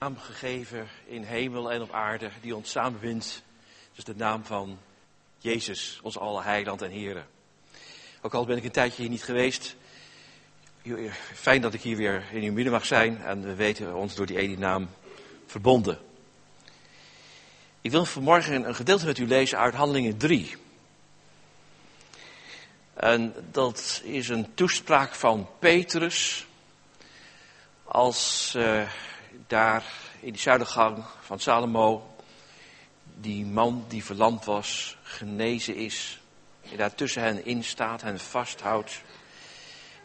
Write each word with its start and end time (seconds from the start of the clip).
naam 0.00 0.18
gegeven 0.18 0.88
in 1.06 1.22
hemel 1.22 1.72
en 1.72 1.82
op 1.82 1.92
aarde 1.92 2.30
die 2.40 2.56
ons 2.56 2.70
samenbindt. 2.70 3.42
Dus 3.94 4.04
de 4.04 4.14
naam 4.16 4.44
van 4.44 4.78
Jezus, 5.38 6.00
ons 6.02 6.18
alle 6.18 6.42
heiland 6.42 6.82
en 6.82 6.90
heren. 6.90 7.26
Ook 8.20 8.34
al 8.34 8.44
ben 8.44 8.56
ik 8.56 8.64
een 8.64 8.70
tijdje 8.70 9.02
hier 9.02 9.10
niet 9.10 9.24
geweest. 9.24 9.76
Fijn 11.34 11.60
dat 11.60 11.74
ik 11.74 11.82
hier 11.82 11.96
weer 11.96 12.24
in 12.32 12.42
uw 12.42 12.52
midden 12.52 12.72
mag 12.72 12.86
zijn 12.86 13.22
en 13.22 13.42
we 13.42 13.54
weten 13.54 13.94
ons 13.94 14.14
door 14.14 14.26
die 14.26 14.38
ene 14.38 14.56
naam 14.56 14.88
verbonden. 15.46 15.98
Ik 17.80 17.90
wil 17.90 18.04
vanmorgen 18.04 18.68
een 18.68 18.74
gedeelte 18.74 19.06
met 19.06 19.18
u 19.18 19.26
lezen 19.26 19.58
uit 19.58 19.74
Handelingen 19.74 20.16
3. 20.16 20.56
En 22.94 23.34
dat 23.50 24.00
is 24.04 24.28
een 24.28 24.54
toespraak 24.54 25.14
van 25.14 25.48
Petrus 25.58 26.46
als 27.84 28.52
uh, 28.56 28.88
daar 29.46 29.84
in 30.20 30.32
die 30.32 30.40
zuidergang 30.40 31.04
van 31.20 31.40
Salomo 31.40 32.10
die 33.20 33.46
man 33.46 33.84
die 33.88 34.04
verlamd 34.04 34.44
was, 34.44 34.96
genezen 35.02 35.74
is. 35.74 36.20
En 36.70 36.76
daar 36.76 36.94
tussen 36.94 37.22
hen 37.22 37.44
in 37.44 37.64
staat, 37.64 38.02
hen 38.02 38.20
vasthoudt. 38.20 39.02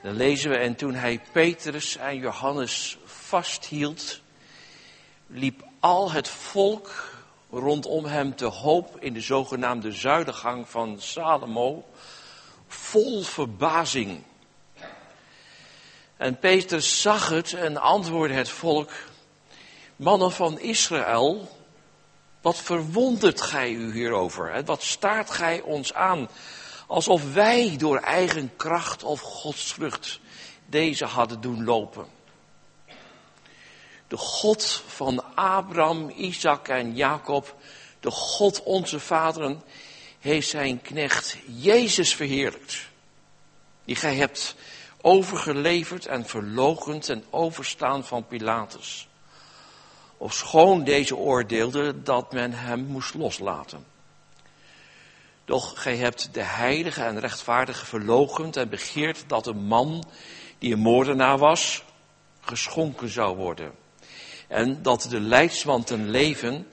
Dan 0.02 0.16
lezen 0.16 0.49
we, 0.49 0.58
en 0.58 0.75
toen 0.75 0.94
hij 0.94 1.21
Petrus 1.31 1.98
en 1.98 2.17
Johannes 2.17 2.98
vasthield, 3.05 4.21
liep 5.27 5.63
al 5.80 6.11
het 6.11 6.27
volk 6.30 7.13
rondom 7.49 8.05
hem 8.05 8.36
te 8.36 8.45
hoop 8.45 8.97
in 8.99 9.13
de 9.13 9.22
zogenaamde 9.22 9.91
zuidergang 9.91 10.70
van 10.70 11.02
Salomo, 11.02 11.86
vol 12.67 13.22
verbazing. 13.22 14.23
En 16.17 16.39
Petrus 16.39 17.02
zag 17.02 17.30
het 17.30 17.53
en 17.53 17.77
antwoordde 17.77 18.36
het 18.36 18.49
volk, 18.49 18.91
mannen 19.95 20.31
van 20.31 20.59
Israël, 20.59 21.49
wat 22.41 22.58
verwondert 22.58 23.41
gij 23.41 23.72
u 23.72 23.94
hierover? 23.94 24.64
Wat 24.66 24.83
staart 24.83 25.30
gij 25.30 25.61
ons 25.61 25.94
aan? 25.94 26.30
Alsof 26.88 27.33
wij 27.33 27.75
door 27.78 27.97
eigen 27.97 28.56
kracht 28.56 29.03
of 29.03 29.22
godsvrucht 29.22 30.19
deze 30.66 31.06
hadden 31.06 31.42
doen 31.42 31.64
lopen. 31.64 32.06
De 34.08 34.17
God 34.17 34.84
van 34.88 35.36
Abraham, 35.36 36.09
Isaac 36.09 36.67
en 36.67 36.95
Jacob, 36.95 37.56
de 38.00 38.12
God 38.12 38.64
onze 38.64 39.00
vaderen, 39.00 39.64
heeft 40.19 40.50
zijn 40.50 40.81
knecht 40.81 41.38
Jezus 41.45 42.16
verheerlijkt. 42.16 42.88
Die 43.86 43.95
gij 43.95 44.16
hebt 44.16 44.56
overgeleverd 45.02 46.06
en 46.06 46.25
verlogend 46.25 47.09
en 47.09 47.25
overstaan 47.30 48.06
van 48.06 48.28
Pilatus 48.28 49.08
schoon 50.19 50.83
deze 50.83 51.16
oordeelde 51.16 52.02
dat 52.02 52.31
men 52.31 52.53
hem 52.53 52.85
moest 52.85 53.13
loslaten. 53.13 53.85
Doch 55.45 55.81
gij 55.81 55.97
hebt 55.97 56.33
de 56.33 56.44
heilige 56.44 57.03
en 57.03 57.19
rechtvaardige 57.19 57.85
verlogend 57.85 58.57
en 58.57 58.69
begeert 58.69 59.23
dat 59.27 59.47
een 59.47 59.63
man 59.63 60.03
die 60.57 60.73
een 60.73 60.80
moordenaar 60.80 61.38
was, 61.38 61.83
geschonken 62.41 63.09
zou 63.09 63.35
worden. 63.35 63.72
En 64.47 64.81
dat 64.81 65.07
de 65.09 65.19
leidsman 65.19 65.83
ten 65.83 66.09
leven, 66.09 66.67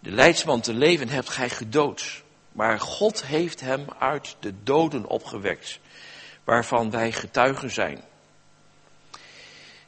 de 0.00 0.10
leidsman 0.10 0.60
ten 0.60 0.78
leven 0.78 1.08
hebt 1.08 1.28
gij 1.28 1.50
gedood. 1.50 2.22
Maar 2.52 2.80
God 2.80 3.24
heeft 3.24 3.60
hem 3.60 3.86
uit 3.98 4.36
de 4.40 4.62
doden 4.62 5.06
opgewekt, 5.06 5.80
waarvan 6.44 6.90
wij 6.90 7.12
getuigen 7.12 7.70
zijn. 7.70 8.04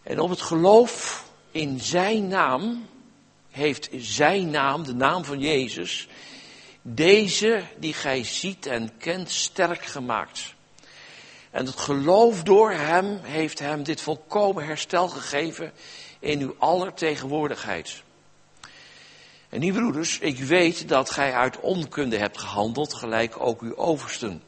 En 0.02 0.20
op 0.20 0.30
het 0.30 0.40
geloof 0.40 1.24
in 1.54 1.80
zijn 1.80 2.28
naam 2.28 2.86
heeft 3.50 3.88
zijn 3.96 4.50
naam, 4.50 4.84
de 4.84 4.94
naam 4.94 5.24
van 5.24 5.40
Jezus, 5.40 6.08
deze 6.82 7.62
die 7.78 7.92
gij 7.92 8.24
ziet 8.24 8.66
en 8.66 8.96
kent 8.98 9.30
sterk 9.30 9.84
gemaakt. 9.84 10.54
En 11.50 11.66
het 11.66 11.78
geloof 11.78 12.42
door 12.42 12.72
hem 12.72 13.18
heeft 13.22 13.58
hem 13.58 13.82
dit 13.82 14.00
volkomen 14.00 14.64
herstel 14.64 15.08
gegeven 15.08 15.72
in 16.18 16.40
uw 16.40 16.54
aller 16.58 16.94
tegenwoordigheid. 16.94 18.02
En 19.48 19.60
die 19.60 19.72
broeders, 19.72 20.18
ik 20.18 20.38
weet 20.38 20.88
dat 20.88 21.10
gij 21.10 21.32
uit 21.32 21.60
onkunde 21.60 22.16
hebt 22.16 22.38
gehandeld, 22.38 22.94
gelijk 22.94 23.40
ook 23.40 23.60
uw 23.60 23.76
oversten. 23.76 24.42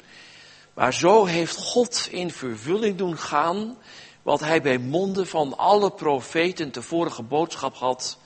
Maar 0.75 0.95
zo 0.95 1.25
heeft 1.25 1.56
God 1.56 2.09
in 2.11 2.31
vervulling 2.31 2.97
doen 2.99 3.19
gaan 3.19 3.77
wat 4.26 4.41
hij 4.41 4.62
bij 4.62 4.78
monden 4.78 5.26
van 5.26 5.56
alle 5.56 5.91
profeten 5.91 6.70
tevoren 6.70 7.12
geboodschap 7.12 7.75
had, 7.75 8.19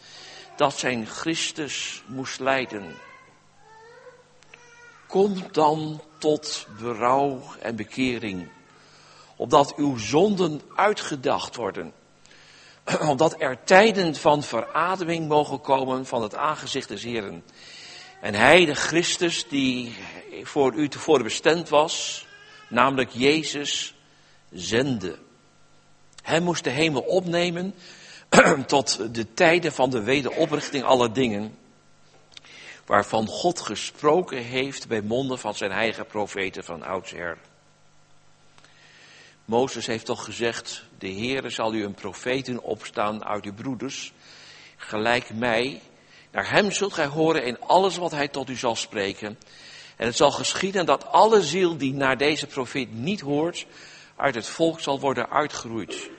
dat 0.56 0.78
zijn 0.78 1.06
Christus 1.06 2.02
moest 2.06 2.40
lijden. 2.40 2.94
Kom 5.06 5.52
dan 5.52 6.00
tot 6.18 6.66
berouw 6.78 7.42
en 7.58 7.76
bekering, 7.76 8.48
opdat 9.36 9.74
uw 9.76 9.96
zonden 9.96 10.60
uitgedacht 10.74 11.56
worden, 11.56 11.92
opdat 13.08 13.34
er 13.38 13.64
tijden 13.64 14.14
van 14.14 14.42
verademing 14.42 15.28
mogen 15.28 15.60
komen 15.60 16.06
van 16.06 16.22
het 16.22 16.34
aangezicht 16.34 16.88
des 16.88 17.02
Heren. 17.02 17.44
En 18.20 18.34
hij, 18.34 18.64
de 18.64 18.74
Christus, 18.74 19.48
die 19.48 19.96
voor 20.42 20.74
u 20.74 20.88
tevoren 20.88 21.22
bestemd 21.22 21.68
was, 21.68 22.26
namelijk 22.68 23.10
Jezus, 23.10 23.94
zende. 24.50 25.28
Hij 26.30 26.40
moest 26.40 26.64
de 26.64 26.70
hemel 26.70 27.00
opnemen 27.00 27.74
tot 28.66 29.14
de 29.14 29.34
tijden 29.34 29.72
van 29.72 29.90
de 29.90 30.02
wederoprichting 30.02 30.84
aller 30.84 31.12
dingen, 31.12 31.58
waarvan 32.86 33.26
God 33.26 33.60
gesproken 33.60 34.42
heeft 34.42 34.88
bij 34.88 35.00
monden 35.00 35.38
van 35.38 35.54
zijn 35.54 35.70
eigen 35.70 36.06
profeten 36.06 36.64
van 36.64 36.82
oudsher. 36.82 37.38
Mozes 39.44 39.86
heeft 39.86 40.04
toch 40.04 40.24
gezegd, 40.24 40.84
de 40.98 41.12
Heere 41.12 41.50
zal 41.50 41.74
u 41.74 41.84
een 41.84 41.94
profeten 41.94 42.62
opstaan 42.62 43.24
uit 43.24 43.44
uw 43.44 43.54
broeders, 43.54 44.12
gelijk 44.76 45.34
mij. 45.34 45.80
Naar 46.30 46.50
hem 46.50 46.72
zult 46.72 46.92
gij 46.92 47.06
horen 47.06 47.44
in 47.44 47.60
alles 47.60 47.96
wat 47.96 48.10
hij 48.10 48.28
tot 48.28 48.48
u 48.48 48.56
zal 48.56 48.76
spreken. 48.76 49.38
En 49.96 50.06
het 50.06 50.16
zal 50.16 50.30
geschieden 50.30 50.86
dat 50.86 51.06
alle 51.06 51.42
ziel 51.42 51.76
die 51.76 51.94
naar 51.94 52.16
deze 52.16 52.46
profeet 52.46 52.92
niet 52.92 53.20
hoort, 53.20 53.66
uit 54.16 54.34
het 54.34 54.46
volk 54.46 54.80
zal 54.80 55.00
worden 55.00 55.30
uitgeroeid. 55.30 56.10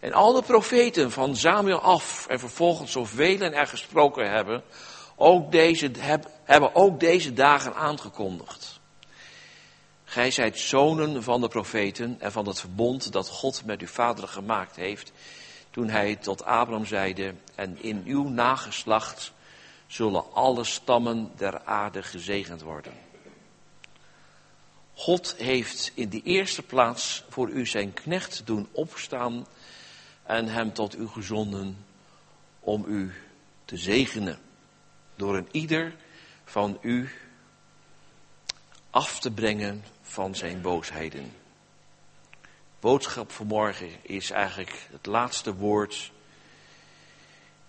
En 0.00 0.12
alle 0.12 0.42
profeten 0.42 1.10
van 1.10 1.36
Samuel 1.36 1.80
af 1.80 2.26
en 2.26 2.38
vervolgens 2.38 2.92
zoveel 2.92 3.40
er 3.40 3.66
gesproken 3.66 4.30
hebben, 4.30 4.62
ook 5.16 5.52
deze, 5.52 5.90
hebben 6.44 6.74
ook 6.74 7.00
deze 7.00 7.32
dagen 7.32 7.74
aangekondigd. 7.74 8.80
Gij 10.04 10.30
zijt 10.30 10.58
zonen 10.58 11.22
van 11.22 11.40
de 11.40 11.48
profeten 11.48 12.16
en 12.18 12.32
van 12.32 12.46
het 12.46 12.60
verbond 12.60 13.12
dat 13.12 13.28
God 13.28 13.64
met 13.64 13.80
uw 13.80 13.86
vaderen 13.86 14.30
gemaakt 14.30 14.76
heeft, 14.76 15.12
toen 15.70 15.88
hij 15.88 16.16
tot 16.16 16.44
Abraham 16.44 16.86
zeide, 16.86 17.34
en 17.54 17.82
in 17.82 18.02
uw 18.06 18.28
nageslacht 18.28 19.32
zullen 19.86 20.32
alle 20.32 20.64
stammen 20.64 21.32
der 21.36 21.64
aarde 21.64 22.02
gezegend 22.02 22.62
worden. 22.62 22.92
God 24.94 25.34
heeft 25.38 25.92
in 25.94 26.08
de 26.08 26.22
eerste 26.22 26.62
plaats 26.62 27.24
voor 27.28 27.48
u 27.48 27.66
zijn 27.66 27.92
knecht 27.92 28.42
doen 28.44 28.68
opstaan 28.72 29.46
en 30.30 30.48
hem 30.48 30.72
tot 30.72 30.96
u 30.96 31.06
gezonden 31.06 31.84
om 32.60 32.84
u 32.88 33.12
te 33.64 33.76
zegenen. 33.76 34.38
Door 35.16 35.36
een 35.36 35.48
ieder 35.50 35.96
van 36.44 36.78
u 36.82 37.10
af 38.90 39.20
te 39.20 39.30
brengen 39.30 39.84
van 40.02 40.34
zijn 40.34 40.60
boosheden. 40.60 41.32
Boodschap 42.80 43.30
vanmorgen 43.30 43.90
is 44.02 44.30
eigenlijk 44.30 44.88
het 44.90 45.06
laatste 45.06 45.54
woord. 45.54 46.12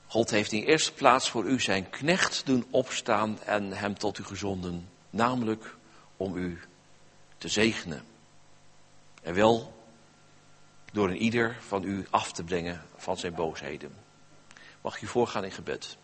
God 0.07 0.29
heeft 0.29 0.51
in 0.51 0.63
eerste 0.63 0.93
plaats 0.93 1.29
voor 1.29 1.46
u 1.46 1.59
zijn 1.59 1.90
knecht 1.90 2.46
doen 2.46 2.66
opstaan 2.69 3.40
en 3.43 3.72
hem 3.72 3.97
tot 3.97 4.17
u 4.17 4.23
gezonden, 4.23 4.90
namelijk 5.09 5.75
om 6.17 6.35
u 6.35 6.59
te 7.37 7.47
zegenen. 7.47 8.05
En 9.22 9.34
wel 9.34 9.80
door 10.91 11.09
een 11.09 11.22
ieder 11.22 11.58
van 11.59 11.84
u 11.84 12.08
af 12.09 12.32
te 12.32 12.43
brengen 12.43 12.82
van 12.96 13.17
zijn 13.17 13.34
boosheden. 13.34 13.93
Mag 14.82 15.02
u 15.02 15.08
voorgaan 15.08 15.43
in 15.43 15.52
gebed. 15.52 15.97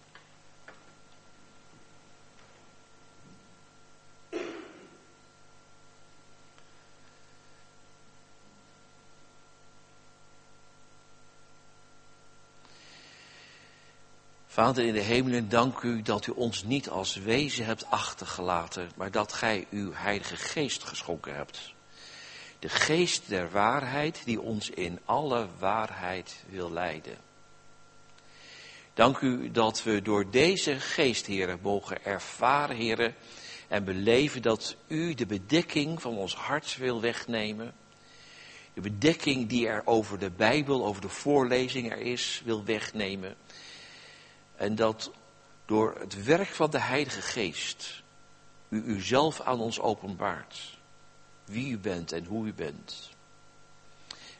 Vader 14.47 14.85
in 14.85 14.93
de 14.93 14.99
hemelen, 14.99 15.49
dank 15.49 15.81
u 15.81 16.01
dat 16.01 16.27
u 16.27 16.31
ons 16.31 16.63
niet 16.63 16.89
als 16.89 17.15
wezen 17.15 17.65
hebt 17.65 17.85
achtergelaten, 17.85 18.89
maar 18.95 19.11
dat 19.11 19.33
gij 19.33 19.67
uw 19.69 19.93
Heilige 19.93 20.35
Geest 20.35 20.83
geschonken 20.83 21.35
hebt 21.35 21.75
de 22.59 22.69
geest 22.69 23.29
der 23.29 23.51
waarheid 23.51 24.21
die 24.25 24.41
ons 24.41 24.69
in 24.69 24.99
alle 25.05 25.47
waarheid 25.59 26.43
wil 26.49 26.71
leiden. 26.71 27.17
Dank 28.93 29.19
u 29.19 29.51
dat 29.51 29.83
we 29.83 30.01
door 30.01 30.31
deze 30.31 30.79
geest, 30.79 31.25
heren, 31.25 31.59
mogen 31.61 32.05
ervaren, 32.05 32.75
heren, 32.75 33.15
en 33.67 33.83
beleven 33.83 34.41
dat 34.41 34.75
u 34.87 35.13
de 35.13 35.25
bedekking 35.25 36.01
van 36.01 36.17
ons 36.17 36.35
hart 36.35 36.77
wil 36.77 37.01
wegnemen. 37.01 37.73
De 38.73 38.81
bedekking 38.81 39.49
die 39.49 39.67
er 39.67 39.81
over 39.85 40.19
de 40.19 40.29
Bijbel, 40.29 40.85
over 40.85 41.01
de 41.01 41.09
voorlezing 41.09 41.91
er 41.91 41.99
is, 41.99 42.41
wil 42.45 42.63
wegnemen. 42.63 43.35
En 44.55 44.75
dat 44.75 45.11
door 45.65 45.95
het 45.99 46.23
werk 46.23 46.49
van 46.49 46.69
de 46.69 46.79
Heilige 46.79 47.21
Geest 47.21 48.03
u 48.69 48.83
uzelf 48.83 49.41
aan 49.41 49.59
ons 49.59 49.79
openbaart. 49.79 50.76
Wie 51.47 51.71
u 51.71 51.77
bent 51.77 52.11
en 52.11 52.25
hoe 52.25 52.47
u 52.47 52.53
bent. 52.53 53.09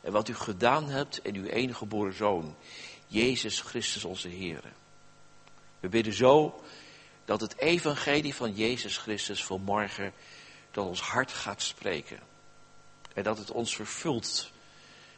En 0.01 0.11
wat 0.11 0.27
u 0.27 0.35
gedaan 0.35 0.89
hebt 0.89 1.19
in 1.23 1.35
uw 1.35 1.45
enige 1.45 1.77
geboren 1.77 2.13
Zoon, 2.13 2.55
Jezus 3.07 3.61
Christus 3.61 4.03
onze 4.03 4.27
Heer. 4.27 4.63
We 5.79 5.89
bidden 5.89 6.13
zo 6.13 6.63
dat 7.25 7.41
het 7.41 7.57
evangelie 7.57 8.35
van 8.35 8.53
Jezus 8.53 8.97
Christus 8.97 9.45
vanmorgen 9.45 10.13
tot 10.71 10.87
ons 10.87 11.01
hart 11.01 11.31
gaat 11.31 11.61
spreken. 11.61 12.19
En 13.13 13.23
dat 13.23 13.37
het 13.37 13.51
ons 13.51 13.75
vervult 13.75 14.51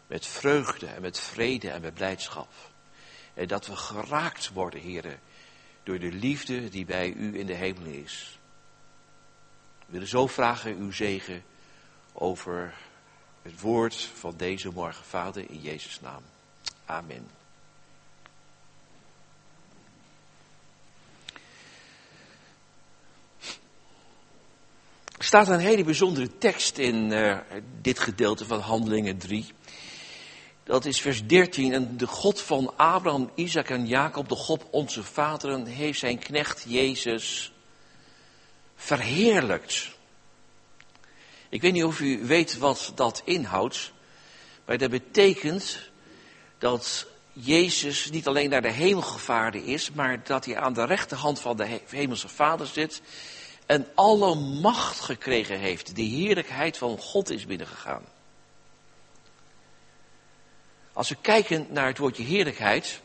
met 0.07 0.25
vreugde 0.25 0.87
en 0.87 1.01
met 1.01 1.19
vrede 1.19 1.69
en 1.69 1.81
met 1.81 1.93
blijdschap. 1.93 2.51
En 3.33 3.47
dat 3.47 3.67
we 3.67 3.75
geraakt 3.75 4.49
worden, 4.49 4.79
heren, 4.79 5.19
door 5.83 5.99
de 5.99 6.11
liefde 6.11 6.69
die 6.69 6.85
bij 6.85 7.11
u 7.11 7.39
in 7.39 7.45
de 7.45 7.53
hemel 7.53 7.85
is. 7.85 8.39
We 9.79 9.85
willen 9.91 10.07
zo 10.07 10.27
vragen 10.27 10.77
uw 10.77 10.91
zegen 10.91 11.43
over 12.19 12.73
het 13.41 13.61
woord 13.61 13.95
van 13.95 14.33
deze 14.37 14.69
morgen, 14.69 15.05
Vader, 15.05 15.49
in 15.49 15.61
Jezus' 15.61 16.01
naam. 16.01 16.21
Amen. 16.85 17.27
Er 25.17 25.25
staat 25.25 25.47
een 25.47 25.59
hele 25.59 25.83
bijzondere 25.83 26.37
tekst 26.37 26.77
in 26.77 27.11
uh, 27.11 27.37
dit 27.81 27.99
gedeelte 27.99 28.45
van 28.45 28.59
Handelingen 28.59 29.17
3. 29.17 29.45
Dat 30.63 30.85
is 30.85 31.01
vers 31.01 31.27
13. 31.27 31.73
En 31.73 31.97
de 31.97 32.07
God 32.07 32.41
van 32.41 32.77
Abraham, 32.77 33.31
Isaac 33.35 33.69
en 33.69 33.87
Jacob, 33.87 34.29
de 34.29 34.35
God 34.35 34.63
onze 34.69 35.03
vaderen, 35.03 35.65
heeft 35.65 35.99
zijn 35.99 36.19
knecht 36.19 36.65
Jezus 36.67 37.51
verheerlijkt. 38.75 39.97
Ik 41.49 41.61
weet 41.61 41.73
niet 41.73 41.83
of 41.83 41.99
u 41.99 42.25
weet 42.25 42.57
wat 42.57 42.91
dat 42.95 43.21
inhoudt, 43.25 43.91
maar 44.65 44.77
dat 44.77 44.89
betekent 44.89 45.89
dat 46.57 47.07
Jezus 47.33 48.09
niet 48.09 48.27
alleen 48.27 48.49
naar 48.49 48.61
de 48.61 48.71
hemel 48.71 49.01
gevaren 49.01 49.63
is, 49.63 49.91
maar 49.91 50.23
dat 50.23 50.45
hij 50.45 50.57
aan 50.57 50.73
de 50.73 50.85
rechterhand 50.85 51.39
van 51.39 51.57
de 51.57 51.79
hemelse 51.87 52.27
Vader 52.27 52.67
zit 52.67 53.01
en 53.65 53.87
alle 53.95 54.35
macht 54.35 54.99
gekregen 54.99 55.59
heeft. 55.59 55.95
De 55.95 56.01
heerlijkheid 56.01 56.77
van 56.77 56.97
God 56.97 57.29
is 57.29 57.45
binnengegaan. 57.45 58.03
Als 60.93 61.09
we 61.09 61.15
kijken 61.21 61.67
naar 61.69 61.87
het 61.87 61.97
woordje 61.97 62.23
heerlijkheid, 62.23 63.01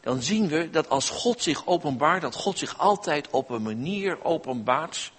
dan 0.00 0.22
zien 0.22 0.48
we 0.48 0.70
dat 0.70 0.88
als 0.88 1.10
God 1.10 1.42
zich 1.42 1.66
openbaart, 1.66 2.22
dat 2.22 2.34
God 2.34 2.58
zich 2.58 2.78
altijd 2.78 3.30
op 3.30 3.50
een 3.50 3.62
manier 3.62 4.24
openbaart 4.24 5.12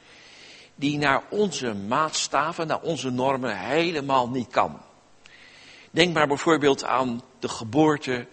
die 0.82 0.98
naar 0.98 1.24
onze 1.30 1.74
maatstaven, 1.74 2.68
naar 2.68 2.82
onze 2.82 3.10
normen 3.10 3.58
helemaal 3.58 4.30
niet 4.30 4.48
kan. 4.48 4.82
Denk 5.92 6.14
maar 6.14 6.28
bijvoorbeeld 6.28 6.84
aan 6.84 7.22
de 7.40 7.50
geboorte 7.50 8.28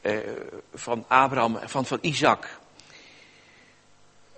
eh, 0.00 0.18
van 0.74 1.04
Abraham, 1.08 1.58
van, 1.64 1.86
van 1.86 1.98
Isaac. 2.00 2.58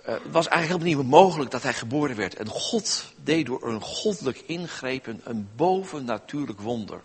Eh, 0.03 0.13
het 0.13 0.33
was 0.33 0.49
eigenlijk 0.49 0.83
helemaal 0.83 1.05
niet 1.05 1.13
mogelijk 1.21 1.51
dat 1.51 1.63
hij 1.63 1.75
geboren 1.75 2.17
werd. 2.17 2.35
En 2.35 2.49
God 2.49 3.13
deed 3.17 3.47
door 3.47 3.63
een 3.63 3.81
goddelijk 3.81 4.43
ingrepen 4.47 5.21
een 5.25 5.49
bovennatuurlijk 5.57 6.61
wonder. 6.61 7.01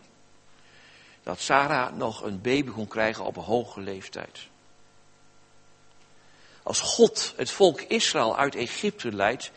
Dat 1.24 1.40
Sarah 1.40 1.96
nog 1.96 2.24
een 2.24 2.42
baby 2.42 2.72
kon 2.72 2.88
krijgen 2.88 3.26
op 3.26 3.36
een 3.38 3.44
hoge 3.44 3.82
leeftijd. 3.82 4.40
Als 6.64 6.80
God 6.80 7.34
het 7.38 7.52
volk 7.52 7.82
Israël 7.82 8.38
uit 8.38 8.56
Egypte 8.56 9.12
leidt, 9.12 9.52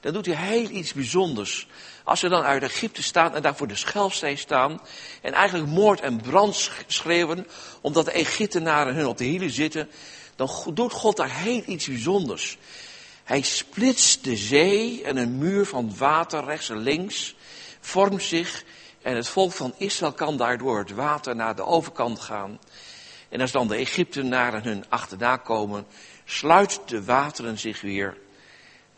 dan 0.00 0.12
doet 0.12 0.26
hij 0.26 0.34
heel 0.34 0.70
iets 0.70 0.92
bijzonders. 0.92 1.66
Als 2.04 2.20
ze 2.20 2.28
dan 2.28 2.42
uit 2.42 2.62
Egypte 2.62 3.02
staan 3.02 3.34
en 3.34 3.42
daar 3.42 3.56
voor 3.56 3.68
de 3.68 3.76
Schelfzee 3.76 4.36
staan 4.36 4.80
en 5.22 5.32
eigenlijk 5.32 5.70
moord 5.70 6.00
en 6.00 6.20
brand 6.20 6.70
schreeuwen, 6.86 7.46
omdat 7.80 8.04
de 8.04 8.10
Egyptenaren 8.10 8.94
hun 8.94 9.06
op 9.06 9.18
de 9.18 9.24
hielen 9.24 9.50
zitten, 9.50 9.88
dan 10.36 10.50
doet 10.74 10.92
God 10.92 11.16
daar 11.16 11.30
heel 11.30 11.62
iets 11.66 11.86
bijzonders. 11.86 12.58
Hij 13.24 13.42
splitst 13.42 14.24
de 14.24 14.36
zee 14.36 15.04
en 15.04 15.16
een 15.16 15.38
muur 15.38 15.66
van 15.66 15.96
water 15.96 16.44
rechts 16.44 16.68
en 16.68 16.78
links 16.78 17.34
vormt 17.80 18.22
zich 18.22 18.64
en 19.02 19.16
het 19.16 19.28
volk 19.28 19.52
van 19.52 19.74
Israël 19.76 20.12
kan 20.12 20.36
daardoor 20.36 20.78
het 20.78 20.90
water 20.90 21.36
naar 21.36 21.56
de 21.56 21.64
overkant 21.64 22.20
gaan. 22.20 22.58
En 23.28 23.40
als 23.40 23.52
dan 23.52 23.68
de 23.68 23.76
Egyptenaren 23.76 24.62
hun 24.62 24.84
achterna 24.88 25.36
komen, 25.36 25.86
sluit 26.24 26.80
de 26.86 27.04
wateren 27.04 27.58
zich 27.58 27.80
weer 27.80 28.16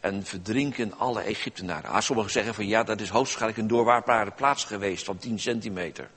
en 0.00 0.24
verdrinken 0.24 0.98
alle 0.98 1.20
Egyptenaren. 1.20 1.90
Ah, 1.90 2.00
sommigen 2.00 2.32
zeggen 2.32 2.54
van 2.54 2.66
ja, 2.66 2.82
dat 2.82 3.00
is 3.00 3.08
hoogstwaarschijnlijk 3.08 3.60
een 3.62 3.76
doorwaardbare 3.76 4.30
plaats 4.30 4.64
geweest 4.64 5.04
van 5.04 5.18
10 5.18 5.38
centimeter. 5.38 6.10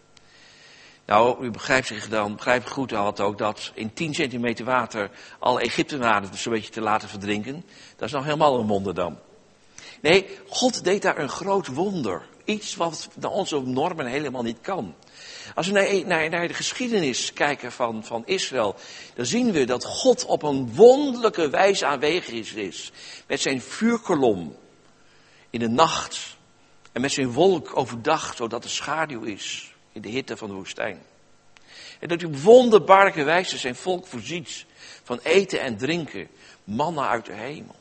Nou, 1.06 1.46
u 1.46 1.52
begrijpt 1.52 1.88
zich 1.88 2.10
dan, 2.10 2.36
begrijpt 2.36 2.70
goed 2.70 2.92
had 2.92 3.20
ook 3.20 3.38
dat 3.38 3.72
in 3.74 3.94
10 3.94 4.14
centimeter 4.14 4.66
water 4.66 5.10
alle 5.40 5.62
Egyptenaren 5.62 6.38
zo'n 6.38 6.54
beetje 6.54 6.72
te 6.72 6.82
laten 6.82 7.10
verdrinken. 7.10 7.66
Dat 7.96 8.08
is 8.08 8.14
nog 8.14 8.24
helemaal 8.24 8.60
een 8.60 8.68
wonder 8.68 8.94
dan. 8.94 9.18
Nee, 10.02 10.40
God 10.48 10.84
deed 10.84 11.02
daar 11.02 11.18
een 11.18 11.30
groot 11.30 11.68
wonder. 11.68 12.22
Iets 12.44 12.76
wat 12.76 13.10
naar 13.20 13.32
onze 13.32 13.62
normen 13.62 14.06
helemaal 14.06 14.44
niet 14.44 14.62
kan. 14.62 14.96
Als 15.56 15.68
we 15.68 15.74
naar, 15.74 16.06
naar, 16.06 16.30
naar, 16.30 16.48
de 16.48 16.54
geschiedenis 16.54 17.34
kijken 17.34 17.72
van, 17.72 18.04
van 18.04 18.24
Israël, 18.26 18.76
dan 19.16 19.26
zien 19.26 19.52
we 19.52 19.66
dat 19.66 19.86
God 19.86 20.26
op 20.26 20.44
een 20.44 20.74
wonderlijke 20.76 21.50
wijze 21.50 21.86
aanwezig 21.86 22.56
is. 22.56 22.92
Met 23.28 23.42
zijn 23.42 23.62
vuurkolom 23.62 24.58
in 25.50 25.60
de 25.60 25.70
nacht 25.70 26.38
en 26.92 27.02
met 27.02 27.12
zijn 27.12 27.32
wolk 27.32 27.78
overdag, 27.78 28.36
zodat 28.36 28.64
er 28.64 28.70
schaduw 28.70 29.22
is 29.22 29.74
in 29.92 30.02
de 30.02 30.10
hitte 30.10 30.38
van 30.38 30.48
de 30.48 30.56
woestijn. 30.56 31.02
En 32.00 32.08
dat 32.08 32.22
hij 32.22 32.30
op 32.30 32.38
wonderbaarlijke 32.38 33.24
wijze 33.24 33.58
zijn 33.58 33.76
volk 33.76 34.08
voorziet 34.08 34.66
van 35.04 35.20
eten 35.24 35.62
en 35.62 35.78
drinken, 35.78 36.28
mannen 36.64 37.08
uit 37.08 37.26
de 37.26 37.34
hemel. 37.34 37.76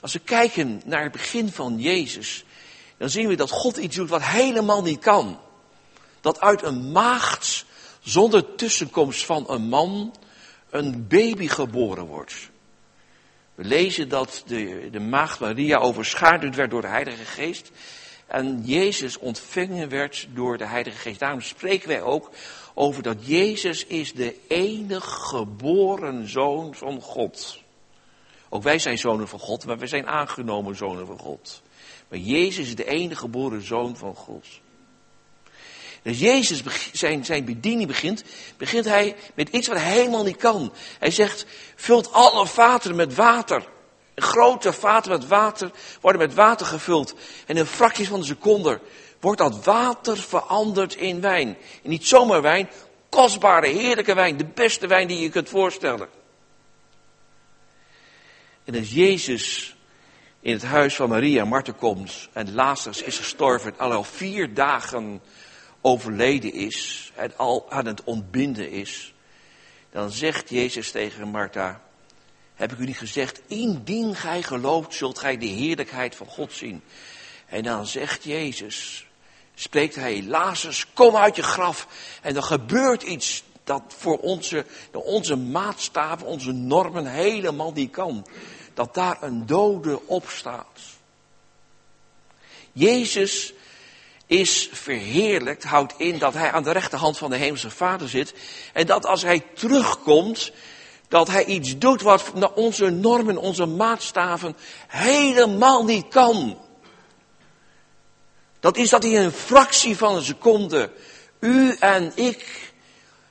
Als 0.00 0.12
we 0.12 0.18
kijken 0.18 0.82
naar 0.84 1.02
het 1.02 1.12
begin 1.12 1.52
van 1.52 1.78
Jezus, 1.78 2.44
dan 2.96 3.10
zien 3.10 3.28
we 3.28 3.34
dat 3.34 3.50
God 3.50 3.76
iets 3.76 3.96
doet 3.96 4.08
wat 4.08 4.22
helemaal 4.22 4.82
niet 4.82 5.00
kan. 5.00 5.40
Dat 6.24 6.40
uit 6.40 6.62
een 6.62 6.92
maagd 6.92 7.64
zonder 8.00 8.54
tussenkomst 8.54 9.24
van 9.24 9.44
een 9.48 9.68
man 9.68 10.14
een 10.70 11.06
baby 11.08 11.48
geboren 11.48 12.06
wordt. 12.06 12.50
We 13.54 13.64
lezen 13.64 14.08
dat 14.08 14.42
de, 14.46 14.88
de 14.90 15.00
maagd 15.00 15.40
Maria 15.40 15.78
overschaduwd 15.78 16.54
werd 16.54 16.70
door 16.70 16.80
de 16.80 16.86
Heilige 16.86 17.24
Geest. 17.24 17.70
En 18.26 18.62
Jezus 18.64 19.18
ontvangen 19.18 19.88
werd 19.88 20.26
door 20.34 20.58
de 20.58 20.66
Heilige 20.66 20.98
Geest. 20.98 21.20
Daarom 21.20 21.40
spreken 21.40 21.88
wij 21.88 22.02
ook 22.02 22.30
over 22.74 23.02
dat 23.02 23.26
Jezus 23.26 23.86
is 23.86 24.12
de 24.12 24.36
enige 24.48 25.10
geboren 25.10 26.28
zoon 26.28 26.74
van 26.74 27.00
God. 27.00 27.58
Ook 28.48 28.62
wij 28.62 28.78
zijn 28.78 28.98
zonen 28.98 29.28
van 29.28 29.38
God, 29.38 29.66
maar 29.66 29.78
wij 29.78 29.88
zijn 29.88 30.06
aangenomen 30.06 30.76
zonen 30.76 31.06
van 31.06 31.18
God. 31.18 31.62
Maar 32.08 32.18
Jezus 32.18 32.66
is 32.66 32.76
de 32.76 32.86
enige 32.86 33.20
geboren 33.20 33.62
zoon 33.62 33.96
van 33.96 34.14
God. 34.14 34.46
Dus 36.04 36.18
Jezus 36.18 36.62
zijn, 36.92 37.24
zijn 37.24 37.44
bediening 37.44 37.88
begint, 37.88 38.24
begint 38.56 38.84
hij 38.84 39.16
met 39.34 39.48
iets 39.48 39.68
wat 39.68 39.76
hij 39.76 39.92
helemaal 39.92 40.24
niet 40.24 40.36
kan. 40.36 40.72
Hij 40.98 41.10
zegt, 41.10 41.46
vult 41.76 42.12
alle 42.12 42.46
vaten 42.46 42.94
met 42.94 43.14
water. 43.14 43.68
Grote 44.14 44.72
vaten 44.72 45.10
met 45.10 45.26
water 45.26 45.70
worden 46.00 46.20
met 46.20 46.34
water 46.34 46.66
gevuld. 46.66 47.14
En 47.46 47.56
in 47.56 47.66
fracties 47.66 48.08
van 48.08 48.18
een 48.18 48.24
seconde 48.24 48.80
wordt 49.20 49.38
dat 49.38 49.64
water 49.64 50.16
veranderd 50.16 50.94
in 50.94 51.20
wijn. 51.20 51.56
En 51.82 51.90
niet 51.90 52.06
zomaar 52.06 52.42
wijn, 52.42 52.70
kostbare, 53.08 53.68
heerlijke 53.68 54.14
wijn. 54.14 54.36
De 54.36 54.46
beste 54.54 54.86
wijn 54.86 55.08
die 55.08 55.20
je 55.20 55.28
kunt 55.28 55.48
voorstellen. 55.48 56.08
En 58.64 58.78
als 58.78 58.90
Jezus 58.90 59.76
in 60.40 60.52
het 60.52 60.64
huis 60.64 60.94
van 60.94 61.08
Maria 61.08 61.42
en 61.42 61.48
Martha 61.48 61.72
komt 61.72 62.28
en 62.32 62.54
Lazarus 62.54 63.02
is 63.02 63.18
gestorven 63.18 63.74
en 63.78 63.90
al 63.90 64.04
vier 64.04 64.54
dagen 64.54 65.20
overleden 65.86 66.52
is 66.52 67.12
en 67.14 67.36
al 67.36 67.70
aan 67.70 67.86
het 67.86 68.04
ontbinden 68.04 68.70
is, 68.70 69.14
dan 69.90 70.10
zegt 70.10 70.48
Jezus 70.50 70.90
tegen 70.90 71.28
Martha, 71.28 71.80
heb 72.54 72.72
ik 72.72 72.78
u 72.78 72.84
niet 72.84 72.98
gezegd, 72.98 73.40
indien 73.46 74.14
gij 74.14 74.42
gelooft, 74.42 74.94
zult 74.94 75.18
gij 75.18 75.38
de 75.38 75.46
heerlijkheid 75.46 76.14
van 76.14 76.26
God 76.26 76.52
zien. 76.52 76.82
En 77.46 77.62
dan 77.62 77.86
zegt 77.86 78.24
Jezus, 78.24 79.06
spreekt 79.54 79.94
hij, 79.94 80.22
Lazarus, 80.22 80.86
kom 80.92 81.16
uit 81.16 81.36
je 81.36 81.42
graf. 81.42 81.88
En 82.22 82.34
dan 82.34 82.44
gebeurt 82.44 83.02
iets 83.02 83.42
dat 83.64 83.82
voor 83.96 84.18
onze, 84.18 84.66
onze 84.92 85.36
maatstaven, 85.36 86.26
onze 86.26 86.52
normen 86.52 87.06
helemaal 87.06 87.72
niet 87.72 87.90
kan. 87.90 88.26
Dat 88.74 88.94
daar 88.94 89.22
een 89.22 89.46
dode 89.46 90.06
op 90.06 90.28
staat. 90.28 90.80
Jezus 92.72 93.52
is 94.26 94.68
verheerlijkt, 94.72 95.64
houdt 95.64 95.94
in 95.96 96.18
dat 96.18 96.34
hij 96.34 96.50
aan 96.52 96.62
de 96.62 96.72
rechterhand 96.72 97.18
van 97.18 97.30
de 97.30 97.36
hemelse 97.36 97.70
vader 97.70 98.08
zit. 98.08 98.34
En 98.72 98.86
dat 98.86 99.06
als 99.06 99.22
hij 99.22 99.44
terugkomt, 99.54 100.52
dat 101.08 101.28
hij 101.28 101.44
iets 101.44 101.78
doet 101.78 102.02
wat 102.02 102.32
onze 102.54 102.90
normen, 102.90 103.36
onze 103.36 103.66
maatstaven 103.66 104.56
helemaal 104.88 105.84
niet 105.84 106.08
kan. 106.08 106.58
Dat 108.60 108.76
is 108.76 108.90
dat 108.90 109.02
hij 109.02 109.24
een 109.24 109.32
fractie 109.32 109.96
van 109.96 110.16
een 110.16 110.22
seconde, 110.22 110.90
u 111.40 111.76
en 111.78 112.12
ik, 112.14 112.72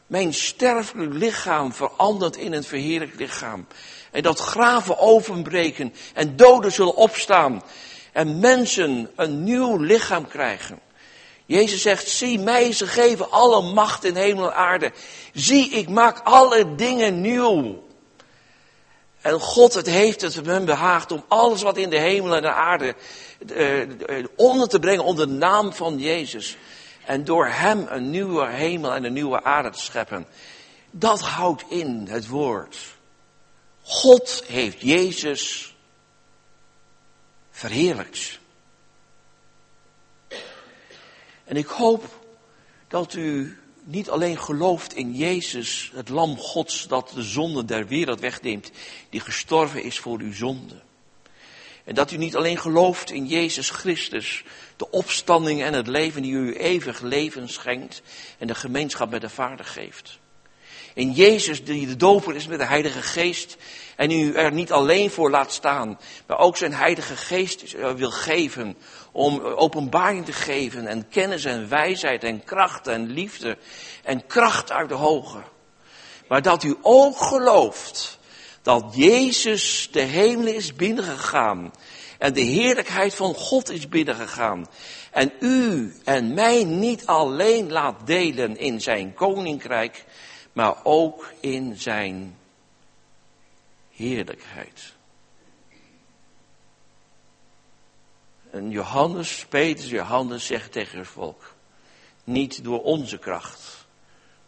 mijn 0.07 0.33
sterfelijk 0.33 1.13
lichaam 1.13 1.73
verandert 1.73 2.35
in 2.35 2.53
een 2.53 2.63
verheerlijk 2.63 3.19
lichaam. 3.19 3.67
En 4.11 4.23
dat 4.23 4.39
graven 4.39 4.99
openbreken 4.99 5.93
en 6.13 6.35
doden 6.35 6.71
zullen 6.71 6.95
opstaan. 6.95 7.63
En 8.11 8.39
mensen 8.39 9.11
een 9.15 9.43
nieuw 9.43 9.77
lichaam 9.77 10.27
krijgen. 10.27 10.79
Jezus 11.45 11.81
zegt, 11.81 12.07
zie 12.07 12.39
mij, 12.39 12.71
ze 12.71 12.87
geven 12.87 13.31
alle 13.31 13.61
macht 13.61 14.03
in 14.03 14.15
hemel 14.15 14.45
en 14.45 14.55
aarde. 14.55 14.91
Zie, 15.33 15.69
ik 15.69 15.89
maak 15.89 16.19
alle 16.23 16.75
dingen 16.75 17.21
nieuw. 17.21 17.83
En 19.21 19.39
God, 19.39 19.73
het 19.73 19.87
heeft 19.87 20.21
het 20.21 20.45
hem 20.45 20.65
behaagd 20.65 21.11
om 21.11 21.25
alles 21.27 21.61
wat 21.61 21.77
in 21.77 21.89
de 21.89 21.99
hemel 21.99 22.35
en 22.35 22.41
de 22.41 22.51
aarde 22.51 22.95
uh, 23.55 24.25
onder 24.35 24.67
te 24.67 24.79
brengen 24.79 25.03
onder 25.03 25.27
de 25.27 25.33
naam 25.33 25.73
van 25.73 25.99
Jezus. 25.99 26.57
En 27.05 27.25
door 27.25 27.47
hem 27.47 27.85
een 27.89 28.09
nieuwe 28.09 28.47
hemel 28.47 28.93
en 28.93 29.03
een 29.03 29.13
nieuwe 29.13 29.43
aarde 29.43 29.69
te 29.69 29.81
scheppen. 29.81 30.27
Dat 30.91 31.21
houdt 31.21 31.63
in 31.67 32.07
het 32.09 32.27
woord. 32.27 32.77
God 33.81 34.43
heeft 34.47 34.81
Jezus 34.81 35.75
verheerlijkt. 37.51 38.39
En 41.43 41.57
ik 41.57 41.67
hoop 41.67 42.21
dat 42.87 43.13
u 43.13 43.57
niet 43.83 44.09
alleen 44.09 44.39
gelooft 44.39 44.95
in 44.95 45.13
Jezus, 45.15 45.91
het 45.95 46.09
lam 46.09 46.37
Gods 46.37 46.87
dat 46.87 47.11
de 47.15 47.23
zonde 47.23 47.65
der 47.65 47.87
wereld 47.87 48.19
wegneemt, 48.19 48.71
die 49.09 49.19
gestorven 49.19 49.83
is 49.83 49.99
voor 49.99 50.19
uw 50.19 50.33
zonde. 50.33 50.81
En 51.83 51.95
dat 51.95 52.11
u 52.11 52.17
niet 52.17 52.35
alleen 52.35 52.57
gelooft 52.57 53.11
in 53.11 53.25
Jezus 53.25 53.69
Christus, 53.69 54.43
de 54.77 54.91
opstanding 54.91 55.61
en 55.61 55.73
het 55.73 55.87
leven 55.87 56.21
die 56.21 56.31
u 56.31 56.55
eeuwig 56.55 57.01
leven 57.01 57.49
schenkt 57.49 58.01
en 58.37 58.47
de 58.47 58.55
gemeenschap 58.55 59.09
met 59.09 59.21
de 59.21 59.29
Vader 59.29 59.65
geeft. 59.65 60.19
In 60.93 61.11
Jezus 61.11 61.63
die 61.63 61.87
de 61.87 61.95
doper 61.95 62.35
is 62.35 62.47
met 62.47 62.59
de 62.59 62.65
Heilige 62.65 63.01
Geest 63.01 63.57
en 63.95 64.11
u 64.11 64.33
er 64.33 64.51
niet 64.51 64.71
alleen 64.71 65.09
voor 65.09 65.29
laat 65.29 65.51
staan, 65.51 65.99
maar 66.27 66.37
ook 66.37 66.57
zijn 66.57 66.73
Heilige 66.73 67.15
Geest 67.15 67.71
wil 67.95 68.11
geven 68.11 68.77
om 69.13 69.39
openbaring 69.39 70.25
te 70.25 70.33
geven 70.33 70.87
en 70.87 71.07
kennis 71.09 71.45
en 71.45 71.69
wijsheid 71.69 72.23
en 72.23 72.43
kracht 72.43 72.87
en 72.87 73.09
liefde 73.09 73.57
en 74.03 74.27
kracht 74.27 74.71
uit 74.71 74.89
de 74.89 74.95
hoge. 74.95 75.43
Maar 76.27 76.41
dat 76.41 76.63
u 76.63 76.75
ook 76.81 77.17
gelooft 77.17 78.19
dat 78.61 78.91
Jezus 78.95 79.89
de 79.91 80.01
hemel 80.01 80.47
is 80.47 80.75
binnengegaan 80.75 81.71
en 82.17 82.33
de 82.33 82.41
heerlijkheid 82.41 83.15
van 83.15 83.33
God 83.33 83.69
is 83.69 83.89
binnengegaan. 83.89 84.67
En 85.11 85.31
u 85.39 85.93
en 86.03 86.33
mij 86.33 86.63
niet 86.63 87.05
alleen 87.05 87.71
laat 87.71 88.07
delen 88.07 88.57
in 88.57 88.81
zijn 88.81 89.13
koninkrijk, 89.13 90.05
maar 90.53 90.75
ook 90.83 91.31
in 91.39 91.77
zijn 91.77 92.37
heerlijkheid. 93.91 94.92
En 98.53 98.69
Johannes, 98.69 99.45
Petrus, 99.49 99.89
Johannes 99.89 100.45
zegt 100.45 100.71
tegen 100.71 100.97
het 100.97 101.07
volk, 101.07 101.53
niet 102.23 102.63
door 102.63 102.83
onze 102.83 103.17
kracht, 103.17 103.85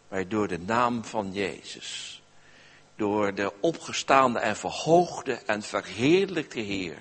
maar 0.08 0.28
door 0.28 0.48
de 0.48 0.58
naam 0.58 1.04
van 1.04 1.32
Jezus. 1.32 2.22
Door 2.96 3.34
de 3.34 3.52
opgestaande 3.60 4.38
en 4.38 4.56
verhoogde 4.56 5.32
en 5.32 5.62
verheerlijkte 5.62 6.60
Heer. 6.60 6.98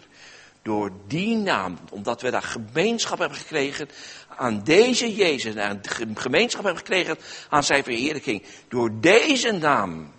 Door 0.61 0.91
die 1.07 1.35
naam, 1.35 1.77
omdat 1.91 2.21
we 2.21 2.31
daar 2.31 2.41
gemeenschap 2.41 3.19
hebben 3.19 3.37
gekregen 3.37 3.89
aan 4.27 4.63
deze 4.63 5.15
Jezus. 5.15 5.55
En 5.55 5.81
gemeenschap 6.13 6.63
hebben 6.63 6.83
gekregen 6.85 7.17
aan 7.49 7.63
zijn 7.63 7.83
verheerlijking. 7.83 8.43
Door 8.67 8.91
deze 8.99 9.51
naam 9.51 10.11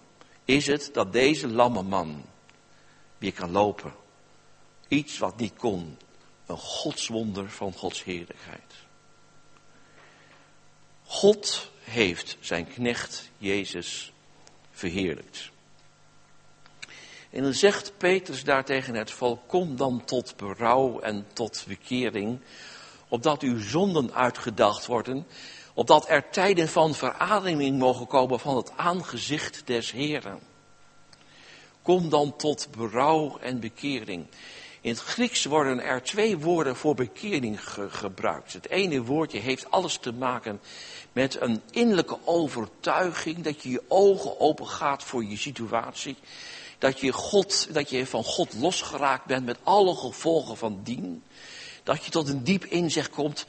is 0.45 0.67
het 0.67 0.91
dat 0.93 1.13
deze 1.13 1.49
lamme 1.49 1.83
man 1.83 2.25
weer 3.19 3.33
kan 3.33 3.51
lopen. 3.51 3.95
Iets 4.89 5.19
wat 5.19 5.37
niet 5.37 5.57
kon 5.57 5.97
een 6.47 6.59
godswonder 6.59 7.51
van 7.51 7.73
Gods 7.73 8.05
heerlijkheid. 8.05 8.75
God 11.05 11.71
heeft 11.81 12.37
zijn 12.41 12.67
knecht 12.69 13.31
Jezus 13.39 14.13
verheerlijkt. 14.71 15.51
En 17.31 17.43
dan 17.43 17.53
zegt 17.53 17.93
Petrus 17.97 18.45
daar 18.45 18.65
tegen 18.65 18.95
het 18.95 19.11
volk, 19.11 19.41
kom 19.47 19.77
dan 19.77 20.05
tot 20.05 20.37
berouw 20.37 21.01
en 21.01 21.27
tot 21.33 21.65
bekering, 21.69 22.41
opdat 23.09 23.43
uw 23.43 23.61
zonden 23.61 24.15
uitgedacht 24.15 24.87
worden, 24.87 25.27
opdat 25.75 26.09
er 26.09 26.31
tijden 26.31 26.69
van 26.69 26.95
verademing 26.95 27.79
mogen 27.79 28.07
komen 28.07 28.41
van 28.41 28.57
het 28.57 28.77
aangezicht 28.77 29.67
des 29.67 29.91
Heren. 29.91 30.41
Kom 31.83 32.09
dan 32.09 32.37
tot 32.37 32.69
berouw 32.71 33.39
en 33.39 33.61
bekering. 33.61 34.27
In 34.87 34.93
het 34.93 35.01
Grieks 35.01 35.45
worden 35.45 35.83
er 35.83 36.03
twee 36.03 36.39
woorden 36.39 36.77
voor 36.77 36.95
bekering 36.95 37.59
gebruikt. 37.89 38.53
Het 38.53 38.69
ene 38.69 39.03
woordje 39.03 39.39
heeft 39.39 39.71
alles 39.71 39.97
te 39.97 40.13
maken 40.13 40.61
met 41.13 41.41
een 41.41 41.63
innerlijke 41.71 42.19
overtuiging 42.25 43.43
dat 43.43 43.63
je 43.63 43.71
je 43.71 43.83
ogen 43.89 44.41
open 44.41 44.67
gaat 44.67 45.03
voor 45.03 45.25
je 45.25 45.37
situatie. 45.37 46.17
Dat 46.79 47.01
je, 47.01 47.13
God, 47.13 47.69
dat 47.73 47.91
je 47.91 48.07
van 48.07 48.25
God 48.25 48.55
losgeraakt 48.55 49.25
bent 49.25 49.47
met 49.47 49.59
alle 49.63 49.95
gevolgen 49.95 50.57
van 50.57 50.81
dien. 50.83 51.23
Dat 51.83 52.05
je 52.05 52.11
tot 52.11 52.29
een 52.29 52.45
diep 52.45 52.65
inzicht 52.65 53.11
komt 53.11 53.47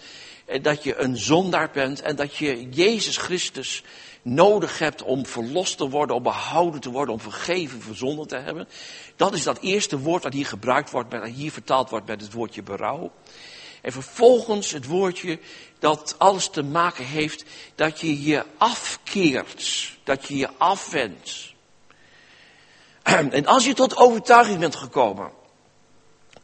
dat 0.62 0.84
je 0.84 0.96
een 0.96 1.18
zondaar 1.18 1.70
bent 1.72 2.02
en 2.02 2.16
dat 2.16 2.36
je 2.36 2.70
Jezus 2.70 3.18
Christus 3.18 3.84
nodig 4.28 4.80
hebt 4.80 5.04
om 5.04 5.26
verlost 5.26 5.78
te 5.78 5.90
worden, 5.90 6.16
om 6.16 6.24
behouden 6.24 6.82
te 6.82 6.92
worden, 6.92 7.14
om 7.14 7.20
vergeven, 7.20 7.82
verzonden 7.82 8.28
te 8.28 8.36
hebben. 8.36 8.68
Dat 9.16 9.34
is 9.34 9.44
dat 9.44 9.60
eerste 9.60 10.00
woord 10.00 10.24
dat 10.24 10.34
hier 10.34 10.46
gebruikt 10.46 10.92
wordt, 10.92 11.12
dat 11.12 11.28
hier 11.28 11.52
vertaald 11.52 11.90
wordt 11.90 12.08
met 12.08 12.22
het 12.22 12.34
woordje 12.34 12.64
berouw. 12.64 13.12
En 13.82 13.92
vervolgens 13.92 14.72
het 14.72 14.86
woordje 14.86 15.40
dat 15.80 16.16
alles 16.18 16.50
te 16.50 16.64
maken 16.64 17.06
heeft 17.06 17.46
dat 17.76 18.00
je 18.02 18.24
je 18.24 18.46
afkeert, 18.58 19.92
dat 20.04 20.28
je 20.28 20.38
je 20.38 20.50
afwendt. 20.58 21.54
En 23.04 23.46
als 23.46 23.66
je 23.66 23.74
tot 23.74 23.98
overtuiging 23.98 24.60
bent 24.60 24.76
gekomen 24.76 25.32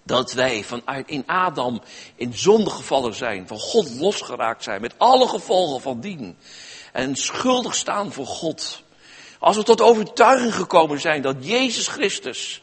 dat 0.04 0.34
wij 0.34 0.64
vanuit 0.64 1.10
in 1.10 1.24
Adam 1.26 1.82
in 2.16 2.34
zonde 2.34 2.70
gevallen 2.70 3.14
zijn, 3.14 3.48
van 3.48 3.60
God 3.60 3.90
losgeraakt 3.90 4.64
zijn, 4.64 4.82
met 4.82 4.94
alle 4.98 5.28
gevolgen 5.28 5.82
van 5.82 6.00
dien, 6.00 6.38
en 6.94 7.16
schuldig 7.16 7.76
staan 7.76 8.14
voor 8.14 8.26
God. 8.26 8.84
Als 9.40 9.56
we 9.56 9.64
tot 9.64 9.82
overtuiging 9.82 10.56
gekomen 10.56 11.00
zijn 11.00 11.22
dat 11.22 11.36
Jezus 11.40 11.88
Christus 11.88 12.62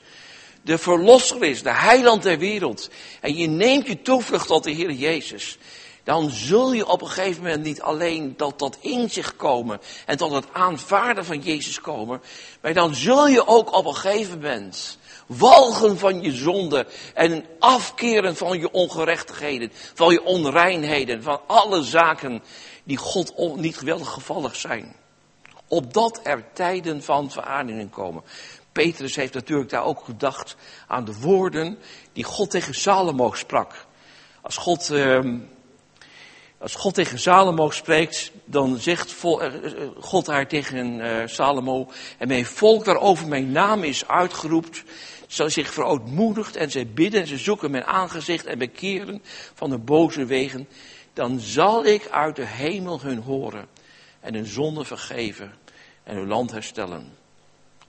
de 0.62 0.78
verlosser 0.78 1.44
is, 1.44 1.62
de 1.62 1.72
heiland 1.72 2.22
der 2.22 2.38
wereld, 2.38 2.90
en 3.20 3.36
je 3.36 3.46
neemt 3.46 3.86
je 3.86 4.02
toevlucht 4.02 4.46
tot 4.46 4.64
de 4.64 4.70
Heer 4.70 4.92
Jezus, 4.92 5.58
dan 6.04 6.30
zul 6.30 6.72
je 6.72 6.86
op 6.86 7.02
een 7.02 7.08
gegeven 7.08 7.42
moment 7.42 7.62
niet 7.62 7.82
alleen 7.82 8.36
tot 8.36 8.58
dat 8.58 8.78
inzicht 8.80 9.36
komen 9.36 9.80
en 10.06 10.16
tot 10.16 10.32
het 10.32 10.46
aanvaarden 10.52 11.24
van 11.24 11.38
Jezus 11.38 11.80
komen, 11.80 12.22
maar 12.60 12.74
dan 12.74 12.94
zul 12.94 13.28
je 13.28 13.46
ook 13.46 13.76
op 13.76 13.86
een 13.86 13.94
gegeven 13.94 14.40
moment 14.40 14.98
walgen 15.26 15.98
van 15.98 16.22
je 16.22 16.32
zonde 16.32 16.86
en 17.14 17.44
afkeren 17.58 18.36
van 18.36 18.58
je 18.58 18.70
ongerechtigheden, 18.70 19.72
van 19.94 20.12
je 20.12 20.24
onreinheden, 20.24 21.22
van 21.22 21.40
alle 21.46 21.82
zaken 21.82 22.42
die 22.90 22.98
God 22.98 23.56
niet 23.56 23.76
geweldig 23.76 24.08
gevallig 24.08 24.56
zijn. 24.56 24.96
Opdat 25.68 26.20
er 26.22 26.44
tijden 26.52 27.02
van 27.02 27.30
verademing 27.30 27.90
komen. 27.90 28.22
Petrus 28.72 29.16
heeft 29.16 29.34
natuurlijk 29.34 29.70
daar 29.70 29.84
ook 29.84 30.04
gedacht 30.04 30.56
aan 30.86 31.04
de 31.04 31.14
woorden 31.20 31.78
die 32.12 32.24
God 32.24 32.50
tegen 32.50 32.74
Salomo 32.74 33.32
sprak. 33.32 33.86
Als 34.40 34.56
God, 34.56 34.90
uh, 34.90 35.18
als 36.58 36.74
God 36.74 36.94
tegen 36.94 37.18
Salomo 37.18 37.70
spreekt, 37.70 38.30
dan 38.44 38.78
zegt 38.78 39.24
eh, 39.24 39.46
eh, 39.46 39.88
God 40.00 40.26
daar 40.26 40.48
tegen 40.48 40.98
uh, 40.98 41.26
Salomo, 41.26 41.90
en 42.18 42.28
mijn 42.28 42.46
volk 42.46 42.84
waarover 42.84 43.28
mijn 43.28 43.52
naam 43.52 43.82
is 43.82 44.08
uitgeroepen, 44.08 44.78
zal 45.26 45.50
zich 45.50 45.72
verootmoedigd 45.72 46.56
en 46.56 46.70
zij 46.70 46.86
bidden 46.86 47.20
en 47.20 47.26
ze 47.26 47.38
zoeken 47.38 47.70
mijn 47.70 47.84
aangezicht 47.84 48.46
en 48.46 48.58
bekeren 48.58 49.22
van 49.54 49.70
de 49.70 49.78
boze 49.78 50.24
wegen, 50.24 50.68
dan 51.12 51.40
zal 51.40 51.84
ik 51.84 52.08
uit 52.08 52.36
de 52.36 52.46
hemel 52.46 53.00
hun 53.00 53.18
horen 53.18 53.68
en 54.20 54.34
hun 54.34 54.46
zonde 54.46 54.84
vergeven 54.84 55.54
en 56.02 56.16
uw 56.16 56.26
land 56.26 56.50
herstellen. 56.50 57.16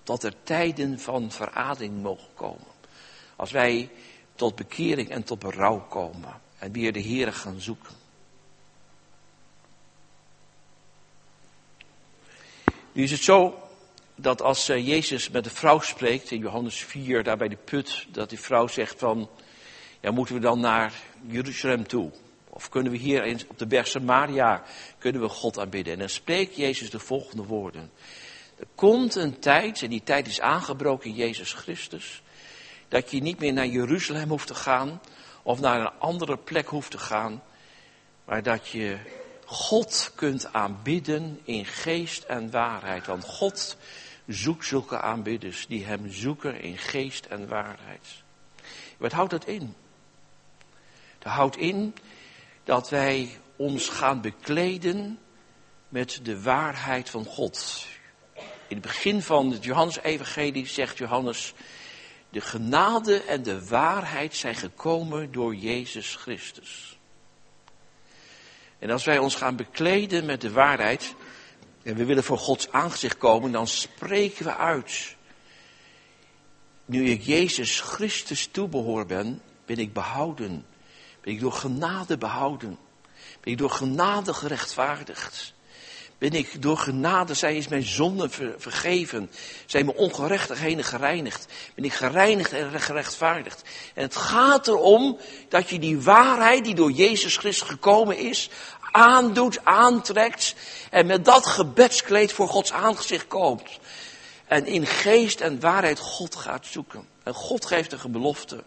Dat 0.04 0.24
er 0.24 0.34
tijden 0.44 1.00
van 1.00 1.32
verading 1.32 2.02
mogen 2.02 2.34
komen. 2.34 2.68
Als 3.36 3.52
wij 3.52 3.90
tot 4.36 4.56
bekering 4.56 5.10
en 5.10 5.24
tot 5.24 5.40
berouw 5.40 5.88
komen 5.88 6.42
en 6.58 6.72
weer 6.72 6.94
de 6.94 7.00
Heeren 7.00 7.34
gaan 7.34 7.62
zoeken. 7.62 8.00
Nu 12.92 13.04
is 13.04 13.12
het 13.12 13.24
zo 13.24 13.70
dat 14.16 14.42
als 14.42 14.70
eh, 14.70 14.88
Jezus 14.88 15.30
met 15.30 15.44
de 15.44 15.50
vrouw 15.50 15.80
spreekt 15.80 16.32
in 16.32 16.40
Johannes 16.40 16.84
4, 16.84 17.24
daar 17.24 17.38
bij 17.38 17.48
de 17.48 17.58
put, 17.58 18.08
dat 18.10 18.30
die 18.30 18.40
vrouw 18.40 18.68
zegt 18.68 19.00
van, 19.00 19.30
ja, 20.00 20.12
moeten 20.12 20.36
we 20.36 20.42
dan 20.42 20.60
naar 20.60 20.94
Jeruzalem 21.28 21.88
toe? 21.88 22.12
Of 22.54 22.70
kunnen 22.70 22.92
we 22.92 22.98
hier 22.98 23.46
op 23.48 23.58
de 23.58 23.68
berg 23.68 23.88
Samaria, 23.88 24.64
kunnen 24.98 25.22
we 25.22 25.30
God 25.30 25.60
aanbidden? 25.60 25.94
En 25.94 26.00
dan 26.00 26.10
spreekt 26.10 26.56
Jezus 26.56 26.90
de 26.90 27.00
volgende 27.00 27.44
woorden. 27.44 27.92
Er 28.60 28.68
komt 28.76 29.16
een 29.16 29.40
tijd, 29.40 29.82
en 29.82 29.90
die 29.90 30.04
tijd 30.04 30.28
is 30.28 30.42
aangebroken 30.42 31.10
in 31.10 31.16
Jezus 31.16 31.54
Christus, 31.54 32.22
dat 32.88 33.12
je 33.12 33.22
niet 33.22 33.40
meer 33.40 33.54
naar 33.54 33.68
Jeruzalem 33.68 34.30
hoeft 34.30 34.48
te 34.48 34.56
gaan, 34.56 35.02
of 35.44 35.60
naar 35.60 35.80
een 35.80 36.00
andere 36.00 36.38
plek 36.38 36.68
hoeft 36.68 36.92
te 36.92 36.98
gaan, 36.98 37.44
maar 38.26 38.44
dat 38.44 38.68
je 38.68 38.98
God 39.46 40.12
kunt 40.16 40.54
aanbidden 40.54 41.40
in 41.44 41.66
geest 41.66 42.24
en 42.24 42.52
waarheid. 42.52 43.06
Want 43.06 43.24
God 43.24 43.78
zoekt 44.28 44.66
zulke 44.66 45.00
aanbidders 45.00 45.68
die 45.68 45.86
Hem 45.86 46.12
zoeken 46.12 46.62
in 46.62 46.78
geest 46.78 47.26
en 47.26 47.48
waarheid. 47.48 48.08
Wat 48.98 49.12
houdt 49.12 49.32
dat 49.32 49.46
in? 49.46 49.76
Dat 51.20 51.32
houdt 51.32 51.58
in 51.58 51.94
dat 52.64 52.90
wij 52.90 53.40
ons 53.56 53.90
gaan 53.90 54.22
bekleden 54.22 55.20
met 55.90 56.20
de 56.24 56.42
waarheid 56.42 57.10
van 57.10 57.26
God. 57.26 57.86
In 58.68 58.78
het 58.78 58.82
begin 58.82 59.22
van 59.22 59.52
het 59.52 59.64
Johannes-evangelie 59.64 60.68
zegt 60.68 60.98
Johannes, 60.98 61.54
de 62.30 62.42
genade 62.42 63.24
en 63.24 63.44
de 63.44 63.68
waarheid 63.68 64.36
zijn 64.36 64.56
gekomen 64.56 65.32
door 65.32 65.56
Jezus 65.56 66.16
Christus. 66.16 66.98
En 68.80 68.90
als 68.90 69.04
wij 69.04 69.18
ons 69.18 69.36
gaan 69.36 69.56
bekleden 69.56 70.26
met 70.26 70.42
de 70.42 70.52
waarheid, 70.52 71.16
en 71.84 71.96
we 71.96 72.06
willen 72.06 72.24
voor 72.24 72.38
Gods 72.38 72.72
aangezicht 72.72 73.18
komen, 73.18 73.52
dan 73.52 73.68
spreken 73.68 74.46
we 74.46 74.56
uit. 74.56 75.16
Nu 76.86 77.10
ik 77.10 77.22
Jezus 77.22 77.80
Christus 77.80 78.48
toebehoor 78.48 79.06
ben, 79.06 79.42
ben 79.66 79.78
ik 79.78 79.94
behouden. 79.94 80.66
Ben 81.22 81.34
ik 81.34 81.40
door 81.40 81.54
genade 81.54 82.18
behouden. 82.18 82.78
Ben 83.42 83.54
ik 83.54 83.58
door 83.58 83.70
genade 83.70 84.34
gerechtvaardigd. 84.34 85.54
Ben 86.18 86.32
ik 86.32 86.62
door 86.62 86.78
genade, 86.78 87.34
zij 87.34 87.58
is 87.58 87.68
mijn 87.68 87.84
zonden 87.84 88.32
vergeven. 88.58 89.32
Zijn 89.66 89.86
mijn 89.86 89.98
ongerechtigheden 89.98 90.84
gereinigd. 90.84 91.46
Ben 91.76 91.86
ik 91.86 91.94
gereinigd 91.94 92.54
en 92.54 92.82
gerechtvaardigd. 92.82 93.62
En 93.94 94.04
het 94.04 94.16
gaat 94.16 94.68
erom 94.68 95.18
dat 95.50 95.70
je 95.70 95.80
die 95.80 96.02
waarheid 96.02 96.64
die 96.64 96.76
door 96.76 96.92
Jezus 96.92 97.38
Christus 97.38 97.68
gekomen 97.68 98.18
is, 98.18 98.50
aandoet, 98.92 99.66
aantrekt. 99.66 100.56
En 100.90 101.06
met 101.06 101.26
dat 101.26 101.46
gebedskleed 101.46 102.32
voor 102.32 102.48
Gods 102.48 102.72
aangezicht 102.72 103.28
komt. 103.28 103.80
En 104.46 104.66
in 104.66 104.86
geest 104.86 105.42
en 105.42 105.60
waarheid 105.60 106.00
God 106.00 106.36
gaat 106.36 106.66
zoeken. 106.66 107.08
En 107.24 107.34
God 107.34 107.66
geeft 107.66 107.92
een 107.92 108.12
belofte. 108.12 108.64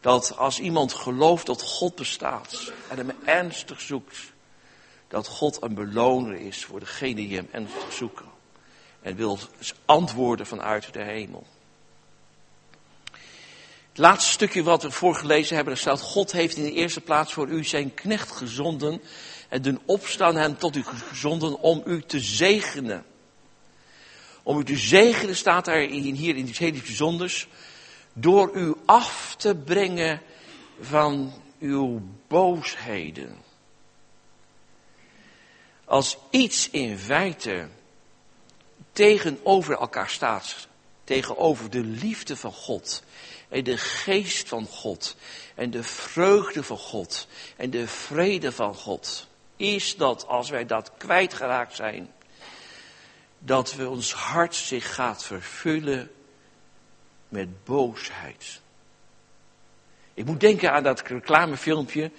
Dat 0.00 0.36
als 0.36 0.58
iemand 0.58 0.92
gelooft 0.92 1.46
dat 1.46 1.62
God 1.62 1.94
bestaat 1.94 2.72
en 2.88 2.96
hem 2.96 3.12
ernstig 3.24 3.80
zoekt, 3.80 4.18
dat 5.08 5.26
God 5.26 5.62
een 5.62 5.74
beloner 5.74 6.34
is 6.34 6.64
voor 6.64 6.80
degene 6.80 7.14
die 7.14 7.36
hem 7.36 7.48
ernstig 7.50 7.92
zoeken. 7.92 8.28
En 9.02 9.16
wil 9.16 9.38
antwoorden 9.84 10.46
vanuit 10.46 10.92
de 10.92 11.02
hemel. 11.02 11.46
Het 13.88 13.98
laatste 13.98 14.30
stukje 14.30 14.62
wat 14.62 14.82
we 14.82 14.90
voorgelezen 14.90 15.54
hebben, 15.54 15.74
daar 15.74 15.82
staat, 15.82 16.00
God 16.00 16.32
heeft 16.32 16.56
in 16.56 16.62
de 16.62 16.72
eerste 16.72 17.00
plaats 17.00 17.32
voor 17.32 17.48
u 17.48 17.64
zijn 17.64 17.94
knecht 17.94 18.30
gezonden 18.30 19.02
en 19.48 19.62
doen 19.62 19.80
opstaan 19.86 20.36
hem 20.36 20.58
tot 20.58 20.76
u 20.76 20.84
gezonden 20.84 21.60
om 21.60 21.82
u 21.86 22.02
te 22.02 22.20
zegenen. 22.20 23.04
Om 24.42 24.58
u 24.58 24.64
te 24.64 24.76
zegenen 24.76 25.36
staat 25.36 25.64
daar 25.64 25.78
hier 25.78 26.36
in 26.36 26.44
die 26.44 26.54
hele 26.58 26.80
bijzonders, 26.80 27.48
door 28.12 28.50
u 28.54 28.74
af 28.84 29.34
te 29.38 29.54
brengen 29.54 30.22
van 30.80 31.32
uw 31.58 32.02
boosheden. 32.28 33.36
Als 35.84 36.18
iets 36.30 36.70
in 36.70 36.98
feite 36.98 37.68
tegenover 38.92 39.78
elkaar 39.78 40.08
staat, 40.10 40.68
tegenover 41.04 41.70
de 41.70 41.84
liefde 41.84 42.36
van 42.36 42.52
God 42.52 43.02
en 43.48 43.64
de 43.64 43.78
geest 43.78 44.48
van 44.48 44.66
God 44.66 45.16
en 45.54 45.70
de 45.70 45.82
vreugde 45.82 46.62
van 46.62 46.78
God 46.78 47.26
en 47.56 47.70
de 47.70 47.88
vrede 47.88 48.52
van 48.52 48.74
God, 48.74 49.26
is 49.56 49.96
dat 49.96 50.26
als 50.26 50.50
wij 50.50 50.66
dat 50.66 50.90
kwijtgeraakt 50.98 51.76
zijn, 51.76 52.12
dat 53.38 53.74
we 53.74 53.88
ons 53.88 54.12
hart 54.12 54.54
zich 54.54 54.94
gaat 54.94 55.24
vervullen 55.24 56.10
met 57.30 57.64
boosheid. 57.64 58.60
Ik 60.14 60.24
moet 60.24 60.40
denken 60.40 60.72
aan 60.72 60.82
dat 60.82 61.00
reclamefilmpje 61.00 62.10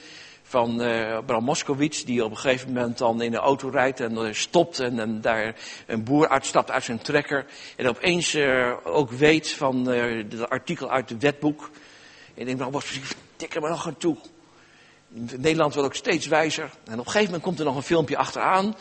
van 0.44 0.82
uh, 0.82 1.18
Bram 1.26 1.44
Moskowitz, 1.44 2.04
die 2.04 2.24
op 2.24 2.32
een 2.32 2.38
gegeven 2.38 2.74
moment 2.74 2.98
dan 2.98 3.22
in 3.22 3.32
de 3.32 3.38
auto 3.38 3.70
rijdt 3.70 4.00
en 4.00 4.12
uh, 4.14 4.34
stopt 4.34 4.80
en, 4.80 5.00
en, 5.00 5.22
daar 5.22 5.56
een 5.88 6.04
boer 6.04 6.30
uitstapt 6.30 6.72
uit 6.72 6.84
zijn 6.84 7.02
trekker. 7.02 7.46
En 7.76 7.88
opeens 7.88 8.36
uh, 8.36 8.74
ook 8.84 9.12
weet 9.12 9.52
van 9.52 9.86
het 9.86 10.50
artikel 10.50 10.90
uit 10.90 11.10
het 11.10 11.22
wetboek. 11.22 11.70
En 12.34 12.42
ik 12.42 12.46
denk, 12.46 12.60
nou, 12.60 12.72
was 12.72 13.00
tik 13.36 13.56
er 13.56 13.62
maar 13.62 13.70
nog 13.70 13.88
aan 13.88 13.98
toe. 13.98 14.18
Nederland 15.38 15.74
wordt 15.74 15.90
ook 15.90 15.96
steeds 15.96 16.28
wijzer. 16.28 16.70
En 16.86 17.00
op 17.00 17.06
een 17.06 17.12
gegeven 17.12 17.26
moment 17.26 17.44
komt 17.44 17.60
er 17.60 17.66
nog 17.66 17.76
een 17.76 17.82
filmpje 17.82 18.18
achteraan. 18.18 18.76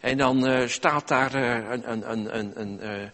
En 0.00 0.18
dan 0.18 0.68
staat 0.68 1.08
daar 1.08 1.34
een, 1.34 1.90
een, 1.90 2.38
een, 2.38 2.60
een, 2.60 3.12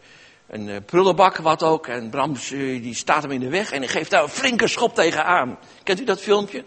een 0.51 0.69
uh, 0.69 0.77
prullenbak, 0.87 1.37
wat 1.37 1.63
ook. 1.63 1.87
En 1.87 2.11
Bram 2.11 2.37
die 2.49 2.95
staat 2.95 3.23
hem 3.23 3.31
in 3.31 3.41
de 3.41 3.49
weg 3.49 3.71
en 3.71 3.79
hij 3.79 3.89
geeft 3.89 4.11
daar 4.11 4.23
een 4.23 4.29
flinke 4.29 4.69
schop 4.69 4.95
tegenaan. 4.95 5.59
Kent 5.83 6.01
u 6.01 6.05
dat 6.05 6.21
filmpje? 6.21 6.65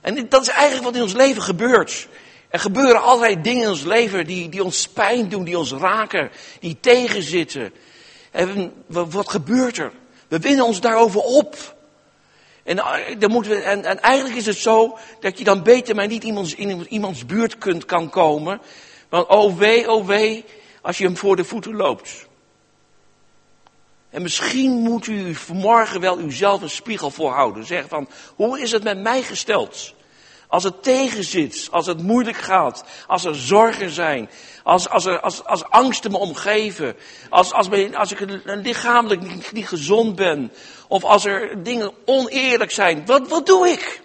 En 0.00 0.28
dat 0.28 0.42
is 0.42 0.48
eigenlijk 0.48 0.84
wat 0.84 0.94
in 0.96 1.02
ons 1.02 1.12
leven 1.12 1.42
gebeurt. 1.42 2.08
Er 2.48 2.58
gebeuren 2.58 3.02
allerlei 3.02 3.40
dingen 3.40 3.62
in 3.62 3.68
ons 3.68 3.82
leven 3.82 4.26
die, 4.26 4.48
die 4.48 4.64
ons 4.64 4.88
pijn 4.88 5.28
doen, 5.28 5.44
die 5.44 5.58
ons 5.58 5.72
raken, 5.72 6.30
die 6.60 6.76
tegenzitten. 6.80 7.72
En 8.30 8.72
wat 8.86 9.30
gebeurt 9.30 9.78
er? 9.78 9.92
We 10.28 10.38
winnen 10.38 10.64
ons 10.64 10.80
daarover 10.80 11.20
op. 11.20 11.76
En, 12.62 12.78
eh, 12.78 13.18
dan 13.18 13.30
moeten 13.30 13.52
we, 13.52 13.58
en, 13.58 13.84
en 13.84 14.00
eigenlijk 14.00 14.36
is 14.36 14.46
het 14.46 14.56
zo 14.56 14.98
dat 15.20 15.38
je 15.38 15.44
dan 15.44 15.62
beter 15.62 15.94
maar 15.94 16.06
niet 16.06 16.24
iemands, 16.24 16.54
in 16.54 16.86
iemands 16.88 17.26
buurt 17.26 17.58
kunt, 17.58 17.84
kan 17.84 18.10
komen. 18.10 18.60
Want 19.08 19.28
oh 19.28 19.56
wee, 19.56 19.90
oh 19.90 20.06
wee, 20.06 20.44
als 20.82 20.98
je 20.98 21.04
hem 21.04 21.16
voor 21.16 21.36
de 21.36 21.44
voeten 21.44 21.76
loopt. 21.76 22.26
En 24.10 24.22
misschien 24.22 24.70
moet 24.70 25.06
u 25.06 25.34
vanmorgen 25.34 26.00
wel 26.00 26.18
uzelf 26.18 26.62
een 26.62 26.70
spiegel 26.70 27.10
voorhouden. 27.10 27.64
Zeg 27.64 27.88
van, 27.88 28.08
hoe 28.34 28.60
is 28.60 28.72
het 28.72 28.82
met 28.82 29.00
mij 29.00 29.22
gesteld? 29.22 29.94
Als 30.48 30.64
het 30.64 30.82
tegenzit, 30.82 31.68
als 31.70 31.86
het 31.86 32.02
moeilijk 32.02 32.36
gaat, 32.36 32.84
als 33.06 33.24
er 33.24 33.34
zorgen 33.34 33.90
zijn, 33.90 34.30
als, 34.62 34.88
als, 34.88 35.04
er, 35.04 35.20
als, 35.20 35.44
als 35.44 35.64
angsten 35.64 36.10
me 36.10 36.18
omgeven, 36.18 36.96
als, 37.28 37.52
als, 37.52 37.68
als 37.94 38.12
ik 38.12 38.42
lichamelijk 38.44 39.20
niet, 39.20 39.52
niet 39.52 39.68
gezond 39.68 40.16
ben, 40.16 40.52
of 40.88 41.04
als 41.04 41.24
er 41.24 41.62
dingen 41.62 41.92
oneerlijk 42.04 42.70
zijn, 42.70 43.06
wat, 43.06 43.28
wat 43.28 43.46
doe 43.46 43.68
ik? 43.68 44.02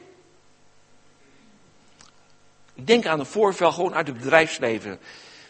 Ik 2.74 2.88
denk 2.88 3.06
aan 3.06 3.20
een 3.20 3.26
voorval 3.26 3.72
gewoon 3.72 3.94
uit 3.94 4.08
het 4.08 4.18
bedrijfsleven. 4.18 5.00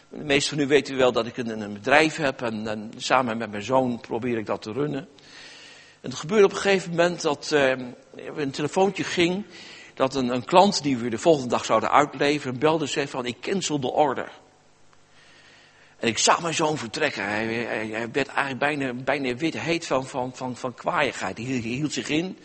De 0.08 0.24
meeste 0.24 0.54
van 0.54 0.58
u 0.58 0.66
weten 0.66 0.96
wel 0.96 1.12
dat 1.12 1.26
ik 1.26 1.36
een, 1.36 1.60
een 1.60 1.72
bedrijf 1.72 2.16
heb 2.16 2.42
en, 2.42 2.66
en, 2.66 2.92
samen 2.96 3.38
met 3.38 3.50
mijn 3.50 3.62
zoon 3.62 4.00
probeer 4.00 4.38
ik 4.38 4.46
dat 4.46 4.62
te 4.62 4.72
runnen. 4.72 5.08
En 6.00 6.10
het 6.10 6.18
gebeurde 6.18 6.44
op 6.44 6.50
een 6.50 6.56
gegeven 6.56 6.90
moment 6.90 7.22
dat 7.22 7.50
uh, 7.54 7.70
een 8.36 8.50
telefoontje 8.50 9.04
ging, 9.04 9.44
dat 9.94 10.14
een, 10.14 10.28
een, 10.28 10.44
klant 10.44 10.82
die 10.82 10.96
we 10.96 11.10
de 11.10 11.18
volgende 11.18 11.48
dag 11.48 11.64
zouden 11.64 11.90
uitleveren, 11.90 12.58
belde 12.58 12.84
en 12.84 12.90
zei 12.90 13.08
van 13.08 13.26
ik 13.26 13.40
cancel 13.40 13.80
de 13.80 13.90
order. 13.90 14.30
En 15.98 16.08
ik 16.08 16.18
zag 16.18 16.42
mijn 16.42 16.54
zoon 16.54 16.78
vertrekken. 16.78 17.24
Hij, 17.24 17.46
hij, 17.46 18.08
werd 18.12 18.28
eigenlijk 18.28 18.58
bijna, 18.58 18.92
bijna 18.92 19.34
wit 19.34 19.60
heet 19.60 19.86
van, 19.86 20.06
van, 20.06 20.36
van, 20.36 20.56
van. 20.56 20.74
Hij 20.84 21.32
hield 21.34 21.92
zich 21.92 22.08
in. 22.08 22.38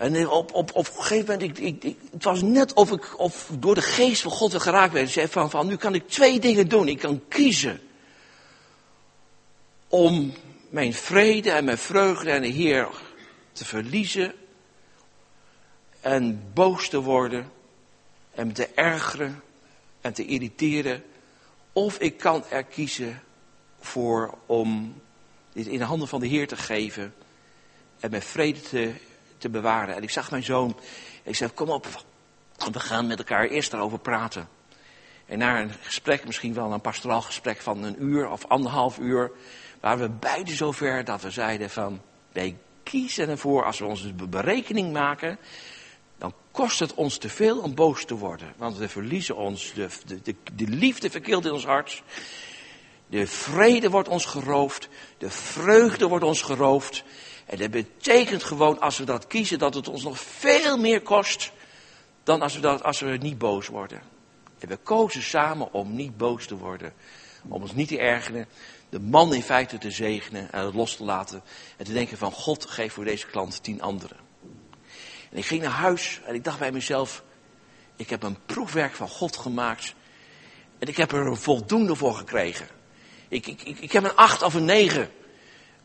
En 0.00 0.28
op, 0.28 0.54
op, 0.54 0.70
op 0.74 0.86
een 0.86 1.02
gegeven 1.02 1.32
moment, 1.32 1.58
ik, 1.58 1.82
ik, 1.82 1.96
het 2.12 2.24
was 2.24 2.42
net 2.42 2.72
of 2.72 2.92
ik 2.92 3.18
of 3.18 3.50
door 3.58 3.74
de 3.74 3.82
geest 3.82 4.22
van 4.22 4.30
God 4.30 4.62
geraakt 4.62 4.92
werd. 4.92 5.06
Ik 5.06 5.12
zei 5.12 5.28
van, 5.28 5.50
van, 5.50 5.66
nu 5.66 5.76
kan 5.76 5.94
ik 5.94 6.08
twee 6.08 6.38
dingen 6.38 6.68
doen. 6.68 6.88
Ik 6.88 6.98
kan 6.98 7.22
kiezen 7.28 7.80
om 9.88 10.32
mijn 10.68 10.94
vrede 10.94 11.50
en 11.50 11.64
mijn 11.64 11.78
vreugde 11.78 12.30
en 12.30 12.42
de 12.42 12.48
Heer 12.48 12.88
te 13.52 13.64
verliezen. 13.64 14.34
En 16.00 16.50
boos 16.54 16.88
te 16.88 17.00
worden 17.00 17.50
en 18.34 18.52
te 18.52 18.66
ergeren 18.66 19.42
en 20.00 20.12
te 20.12 20.24
irriteren. 20.24 21.04
Of 21.72 21.98
ik 21.98 22.16
kan 22.16 22.44
er 22.50 22.64
kiezen 22.64 23.22
voor 23.80 24.38
om 24.46 25.00
dit 25.52 25.66
in 25.66 25.78
de 25.78 25.84
handen 25.84 26.08
van 26.08 26.20
de 26.20 26.26
Heer 26.26 26.48
te 26.48 26.56
geven 26.56 27.14
en 27.98 28.10
met 28.10 28.24
vrede 28.24 28.60
te, 28.60 28.92
te 29.40 29.48
bewaren. 29.48 29.94
En 29.94 30.02
ik 30.02 30.10
zag 30.10 30.30
mijn 30.30 30.42
zoon, 30.42 30.76
ik 31.22 31.36
zei, 31.36 31.50
kom 31.50 31.68
op, 31.68 31.86
we 32.72 32.80
gaan 32.80 33.06
met 33.06 33.18
elkaar 33.18 33.46
eerst 33.46 33.70
daarover 33.70 33.98
praten. 33.98 34.48
En 35.26 35.38
na 35.38 35.60
een 35.60 35.72
gesprek, 35.80 36.26
misschien 36.26 36.54
wel 36.54 36.72
een 36.72 36.80
pastoraal 36.80 37.22
gesprek 37.22 37.60
van 37.60 37.82
een 37.82 38.02
uur 38.02 38.28
of 38.28 38.46
anderhalf 38.46 38.98
uur, 38.98 39.30
waren 39.80 40.00
we 40.00 40.08
beide 40.08 40.54
zover 40.54 41.04
dat 41.04 41.22
we 41.22 41.30
zeiden 41.30 41.70
van, 41.70 42.00
wij 42.32 42.56
kiezen 42.82 43.28
ervoor, 43.28 43.64
als 43.64 43.78
we 43.78 43.84
onze 43.84 44.12
berekening 44.12 44.92
maken, 44.92 45.38
dan 46.18 46.34
kost 46.50 46.78
het 46.78 46.94
ons 46.94 47.18
te 47.18 47.28
veel 47.28 47.58
om 47.58 47.74
boos 47.74 48.04
te 48.04 48.14
worden. 48.14 48.52
Want 48.56 48.76
we 48.76 48.88
verliezen 48.88 49.36
ons, 49.36 49.72
de, 49.72 49.88
de, 50.06 50.22
de, 50.22 50.34
de 50.52 50.66
liefde 50.66 51.10
verkeelt 51.10 51.44
in 51.44 51.52
ons 51.52 51.64
hart, 51.64 52.02
de 53.06 53.26
vrede 53.26 53.90
wordt 53.90 54.08
ons 54.08 54.24
geroofd, 54.24 54.88
de 55.18 55.30
vreugde 55.30 56.08
wordt 56.08 56.24
ons 56.24 56.42
geroofd. 56.42 57.04
En 57.50 57.58
dat 57.58 57.70
betekent 57.70 58.42
gewoon, 58.42 58.80
als 58.80 58.98
we 58.98 59.04
dat 59.04 59.26
kiezen, 59.26 59.58
dat 59.58 59.74
het 59.74 59.88
ons 59.88 60.02
nog 60.02 60.18
veel 60.20 60.78
meer 60.78 61.00
kost 61.00 61.52
dan 62.22 62.42
als 62.42 62.54
we, 62.54 62.60
dat, 62.60 62.82
als 62.82 63.00
we 63.00 63.16
niet 63.16 63.38
boos 63.38 63.66
worden. 63.66 64.02
En 64.58 64.68
we 64.68 64.76
kozen 64.76 65.22
samen 65.22 65.72
om 65.72 65.94
niet 65.94 66.16
boos 66.16 66.46
te 66.46 66.56
worden, 66.56 66.92
om 67.48 67.62
ons 67.62 67.72
niet 67.72 67.88
te 67.88 67.98
ergeren, 67.98 68.48
de 68.88 69.00
man 69.00 69.34
in 69.34 69.42
feite 69.42 69.78
te 69.78 69.90
zegenen 69.90 70.52
en 70.52 70.64
het 70.64 70.74
los 70.74 70.96
te 70.96 71.04
laten. 71.04 71.42
En 71.76 71.84
te 71.84 71.92
denken 71.92 72.18
van 72.18 72.32
God 72.32 72.66
geef 72.66 72.92
voor 72.92 73.04
deze 73.04 73.26
klant 73.26 73.62
tien 73.62 73.82
anderen. 73.82 74.16
En 75.30 75.38
ik 75.38 75.46
ging 75.46 75.62
naar 75.62 75.70
huis 75.70 76.20
en 76.24 76.34
ik 76.34 76.44
dacht 76.44 76.58
bij 76.58 76.72
mezelf, 76.72 77.22
ik 77.96 78.10
heb 78.10 78.22
een 78.22 78.38
proefwerk 78.46 78.94
van 78.94 79.08
God 79.08 79.36
gemaakt. 79.36 79.94
En 80.78 80.88
ik 80.88 80.96
heb 80.96 81.12
er 81.12 81.26
een 81.26 81.36
voldoende 81.36 81.94
voor 81.94 82.14
gekregen. 82.14 82.68
Ik, 83.28 83.46
ik, 83.46 83.62
ik, 83.62 83.78
ik 83.78 83.92
heb 83.92 84.04
een 84.04 84.16
acht 84.16 84.42
of 84.42 84.54
een 84.54 84.64
negen. 84.64 85.10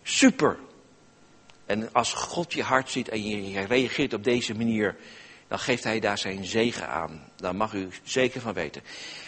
Super. 0.03 0.57
En 1.65 1.93
als 1.93 2.13
God 2.13 2.53
je 2.53 2.63
hart 2.63 2.89
ziet 2.89 3.09
en 3.09 3.27
je, 3.27 3.65
reageert 3.65 4.13
op 4.13 4.23
deze 4.23 4.53
manier, 4.53 4.95
dan 5.47 5.59
geeft 5.59 5.83
hij 5.83 5.99
daar 5.99 6.17
zijn 6.17 6.45
zegen 6.45 6.89
aan. 6.89 7.23
Daar 7.35 7.55
mag 7.55 7.73
u 7.73 7.87
zeker 8.03 8.41
van 8.41 8.53
weten. 8.53 8.81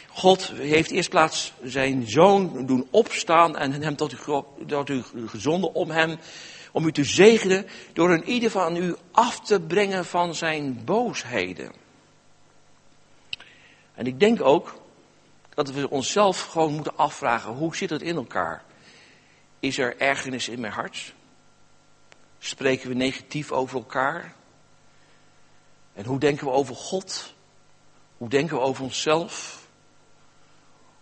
God 0.10 0.52
heeft 0.56 0.91
eerst 0.91 1.10
plaats 1.10 1.54
zijn 1.63 2.10
zoon 2.10 2.65
doen 2.65 2.88
opstaan 2.91 3.58
en 3.58 3.71
hem 3.71 3.95
tot 3.95 4.13
u, 4.13 4.17
tot 4.67 4.89
u 4.89 5.04
gezonden 5.28 5.73
om 5.73 5.89
hem, 5.89 6.17
om 6.71 6.86
u 6.86 6.91
te 6.91 7.04
zegenen 7.04 7.67
door 7.93 8.10
een 8.10 8.30
ieder 8.30 8.52
van 8.52 8.76
u 8.76 8.95
af 9.12 9.39
te 9.39 9.62
brengen 9.62 10.06
van 10.06 10.36
zijn 10.36 10.82
boosheden. 10.86 11.71
En 13.93 14.08
ik 14.08 14.19
denk 14.19 14.41
ook 14.41 14.82
dat 15.54 15.71
we 15.71 15.89
onszelf 15.89 16.41
gewoon 16.41 16.73
moeten 16.73 16.97
afvragen, 16.97 17.54
hoe 17.54 17.76
zit 17.76 17.89
het 17.89 18.02
in 18.02 18.15
elkaar? 18.15 18.63
Is 19.60 19.78
er 19.78 19.97
ergernis 19.97 20.50
in 20.50 20.60
mijn 20.60 20.73
hart? 20.73 21.13
Spreken 22.39 22.89
we 22.89 22.95
negatief 22.95 23.52
over 23.52 23.78
elkaar? 23.78 24.34
En 25.93 26.06
hoe 26.06 26.19
denken 26.19 26.45
we 26.45 26.52
over 26.52 26.76
God? 26.76 27.34
Hoe 28.17 28.30
denken 28.30 28.56
we 28.56 28.62
over 28.62 28.84
onszelf? 28.84 29.67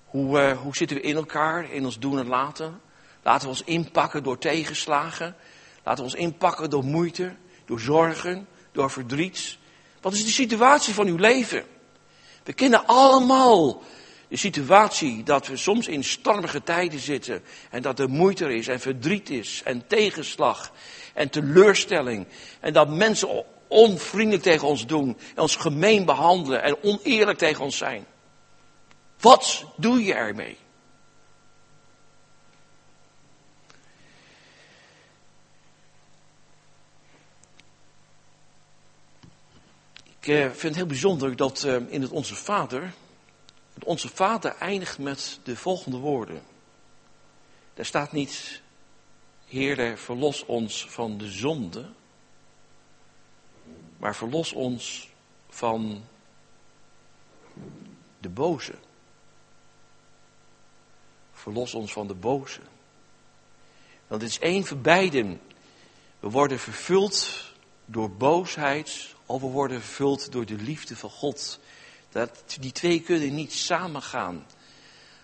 Hoe, 0.06 0.40
uh, 0.40 0.62
hoe 0.62 0.76
zitten 0.76 0.98
we 0.98 1.04
in 1.04 1.16
elkaar, 1.16 1.72
in 1.72 1.86
ons 1.86 2.00
doen 2.00 2.20
en 2.20 2.28
laten? 2.28 2.82
Laten 3.24 3.44
we 3.44 3.50
ons 3.50 3.64
inpakken 3.64 4.24
door 4.24 4.38
tegenslagen. 4.38 5.36
Laten 5.84 6.04
we 6.04 6.10
ons 6.12 6.20
inpakken 6.20 6.70
door 6.70 6.84
moeite, 6.84 7.36
door 7.66 7.80
zorgen, 7.80 8.48
door 8.72 8.92
verdriet. 8.92 9.58
Wat 10.02 10.14
is 10.14 10.26
de 10.26 10.32
situatie 10.32 10.94
van 10.94 11.08
uw 11.08 11.18
leven? 11.18 11.66
We 12.44 12.54
kennen 12.54 12.86
allemaal 12.86 13.82
de 14.28 14.38
situatie 14.38 15.24
dat 15.24 15.48
we 15.48 15.58
soms 15.58 15.88
in 15.88 16.04
stormige 16.04 16.64
tijden 16.64 17.00
zitten. 17.00 17.44
En 17.70 17.82
dat 17.82 18.00
er 18.00 18.10
moeite 18.10 18.56
is 18.56 18.68
en 18.68 18.80
verdriet 18.80 19.30
is 19.30 19.62
en 19.64 19.88
tegenslag 19.88 20.72
en 21.14 21.30
teleurstelling. 21.30 22.28
En 22.60 22.74
dat 22.74 22.90
mensen 22.90 23.46
onvriendelijk 23.68 24.44
tegen 24.44 24.68
ons 24.68 24.86
doen 24.86 25.18
en 25.36 25.42
ons 25.42 25.56
gemeen 25.56 26.06
behandelen 26.06 26.64
en 26.64 26.84
oneerlijk 26.84 27.38
tegen 27.38 27.64
ons 27.64 27.78
zijn. 27.78 28.06
Wat 29.20 29.66
doe 29.78 30.04
je 30.04 30.14
ermee? 30.14 30.58
Ik 40.20 40.32
eh, 40.32 40.42
vind 40.42 40.62
het 40.62 40.76
heel 40.76 40.86
bijzonder 40.86 41.36
dat 41.36 41.64
eh, 41.64 41.76
in 41.88 42.02
het 42.02 42.12
Onze 42.12 42.36
Vader, 42.36 42.94
het 43.76 43.84
Onze 43.84 44.10
Vader 44.10 44.56
eindigt 44.56 44.98
met 44.98 45.40
de 45.44 45.56
volgende 45.56 45.98
woorden. 45.98 46.44
Daar 47.74 47.86
staat 47.86 48.12
niet, 48.12 48.62
Heere, 49.46 49.98
verlos 49.98 50.46
ons 50.46 50.86
van 50.90 51.18
de 51.18 51.30
zonde, 51.30 51.90
maar 53.98 54.16
verlos 54.16 54.54
ons 54.54 55.10
van 55.50 56.04
de 58.20 58.30
boze. 58.30 58.76
Verlos 61.34 61.74
ons 61.74 61.92
van 61.94 62.08
de 62.08 62.14
boze. 62.14 62.62
Want 64.08 64.22
het 64.22 64.32
is 64.32 64.40
één 64.40 64.66
van 64.66 64.82
beiden. 64.82 65.42
We 66.20 66.30
worden 66.30 66.60
vervuld 66.60 67.44
door 67.86 68.12
boosheid 68.12 69.16
of 69.26 69.42
we 69.42 69.48
worden 69.48 69.82
vervuld 69.82 70.32
door 70.32 70.46
de 70.46 70.56
liefde 70.56 70.96
van 70.96 71.10
God. 71.10 71.60
Dat, 72.16 72.58
die 72.60 72.72
twee 72.72 73.02
kunnen 73.02 73.36
niet 73.36 73.54
samengaan. 73.54 74.46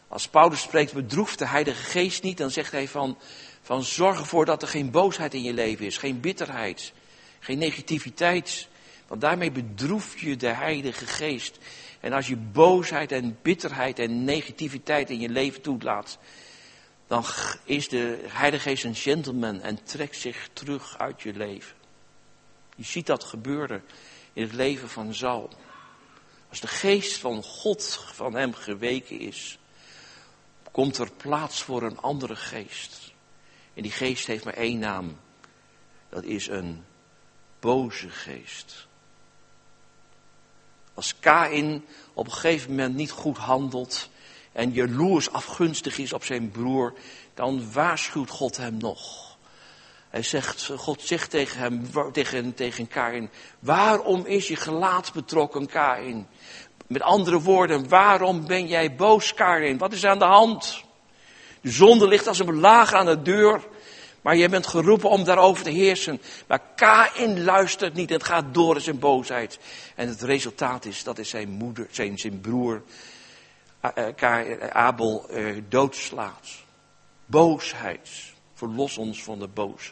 Als 0.08 0.27
Paulus 0.27 0.62
spreekt, 0.62 0.93
bedroeft 0.93 1.39
de 1.39 1.47
Heilige 1.47 1.84
Geest 1.84 2.23
niet, 2.23 2.38
dan 2.38 2.51
zegt 2.51 2.71
hij 2.71 2.88
van, 2.88 3.17
van 3.62 3.84
zorg 3.84 4.19
ervoor 4.19 4.45
dat 4.45 4.62
er 4.62 4.67
geen 4.67 4.91
boosheid 4.91 5.34
in 5.34 5.43
je 5.43 5.54
leven 5.54 5.86
is, 5.86 5.97
geen 5.97 6.19
bitterheid, 6.19 6.93
geen 7.39 7.58
negativiteit. 7.58 8.67
Want 9.08 9.21
daarmee 9.21 9.51
bedroef 9.51 10.19
je 10.19 10.36
de 10.36 10.47
Heilige 10.47 11.06
Geest. 11.06 11.58
En 11.99 12.13
als 12.13 12.27
je 12.27 12.38
boosheid 12.38 13.12
en 13.12 13.38
bitterheid 13.41 13.99
en 13.99 14.23
negativiteit 14.23 15.10
in 15.10 15.19
je 15.19 15.30
leven 15.30 15.62
toelaat, 15.62 16.17
dan 17.08 17.23
is 17.63 17.89
de 17.89 18.19
Heilige 18.27 18.69
Geest 18.69 18.84
een 18.84 18.95
gentleman 18.95 19.62
en 19.62 19.84
trekt 19.84 20.17
zich 20.17 20.49
terug 20.54 20.97
uit 20.97 21.21
je 21.21 21.34
leven. 21.34 21.75
Je 22.75 22.84
ziet 22.84 23.06
dat 23.06 23.23
gebeuren 23.23 23.84
in 24.34 24.43
het 24.43 24.54
leven 24.54 24.89
van 24.89 25.13
Saul. 25.13 25.49
Als 26.51 26.59
de 26.59 26.67
geest 26.67 27.17
van 27.17 27.43
God 27.43 28.05
van 28.13 28.33
hem 28.33 28.53
geweken 28.53 29.19
is, 29.19 29.57
komt 30.71 30.97
er 30.97 31.11
plaats 31.11 31.63
voor 31.63 31.83
een 31.83 31.97
andere 31.97 32.35
geest. 32.35 33.13
En 33.73 33.81
die 33.83 33.91
geest 33.91 34.27
heeft 34.27 34.43
maar 34.43 34.53
één 34.53 34.79
naam. 34.79 35.17
Dat 36.09 36.23
is 36.23 36.47
een 36.47 36.85
boze 37.59 38.09
geest. 38.09 38.87
Als 40.93 41.19
Kain 41.19 41.85
op 42.13 42.25
een 42.25 42.31
gegeven 42.31 42.69
moment 42.69 42.95
niet 42.95 43.11
goed 43.11 43.37
handelt 43.37 44.09
en 44.51 44.71
jaloers 44.71 45.31
afgunstig 45.31 45.97
is 45.97 46.13
op 46.13 46.23
zijn 46.23 46.51
broer, 46.51 46.93
dan 47.33 47.71
waarschuwt 47.71 48.29
God 48.29 48.57
hem 48.57 48.77
nog. 48.77 49.30
Hij 50.12 50.24
zegt, 50.24 50.71
God 50.78 51.02
zegt 51.02 51.30
tegen 51.30 51.60
hem, 51.60 51.91
tegen, 52.12 52.54
tegen 52.54 52.88
Kain, 52.88 53.30
waarom 53.60 54.26
is 54.26 54.47
je 54.47 54.56
gelaat 54.56 55.13
betrokken, 55.13 55.67
Kain? 55.67 56.28
Met 56.88 57.02
andere 57.02 57.41
woorden, 57.41 57.89
waarom 57.89 58.47
ben 58.47 58.67
jij 58.67 58.95
boos, 58.95 59.34
Kain? 59.34 59.78
Wat 59.78 59.93
is 59.93 60.06
aan 60.06 60.19
de 60.19 60.26
hand? 60.26 60.84
De 61.62 61.71
zonde 61.71 62.08
ligt 62.08 62.28
als 62.28 62.39
een 62.39 62.60
lager 62.60 62.97
aan 62.97 63.06
de 63.06 63.21
deur. 63.21 63.62
Maar 64.21 64.38
jij 64.38 64.50
bent 64.50 64.67
geroepen 64.67 65.10
om 65.10 65.24
daarover 65.24 65.63
te 65.63 65.69
heersen. 65.69 66.21
Maar 66.47 66.62
Kain 66.76 67.43
luistert 67.43 67.93
niet. 67.93 68.10
Het 68.10 68.24
gaat 68.24 68.54
door 68.54 68.76
in 68.76 68.82
zijn 68.82 69.00
boosheid. 69.00 69.60
En 69.95 70.08
het 70.08 70.21
resultaat 70.21 70.86
is 70.86 71.04
dat 71.04 71.17
is 71.17 71.30
zijn 71.30 71.50
moeder, 71.50 71.88
zijn, 71.91 72.17
zijn 72.17 72.41
broer 72.41 72.84
eh, 73.80 74.08
eh, 74.21 74.69
Abel 74.69 75.30
eh, 75.30 75.56
doodslaat. 75.69 76.47
Boosheid. 77.26 78.10
Verlos 78.54 78.97
ons 78.97 79.24
van 79.24 79.39
de 79.39 79.47
boze. 79.47 79.91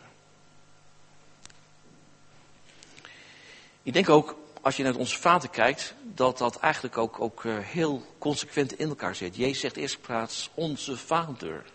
Ik 3.89 3.95
denk 3.95 4.10
ook, 4.10 4.38
als 4.62 4.75
je 4.75 4.84
naar 4.84 4.95
onze 4.95 5.17
vader 5.17 5.49
kijkt, 5.49 5.93
dat 6.04 6.38
dat 6.38 6.60
eigenlijk 6.60 6.97
ook, 6.97 7.19
ook 7.19 7.43
heel 7.43 8.06
consequent 8.17 8.73
in 8.80 8.89
elkaar 8.89 9.15
zit. 9.15 9.36
Jezus 9.36 9.60
zegt 9.60 9.75
eerst 9.75 10.02
plaats 10.02 10.49
onze 10.54 10.97
vader 10.97 11.65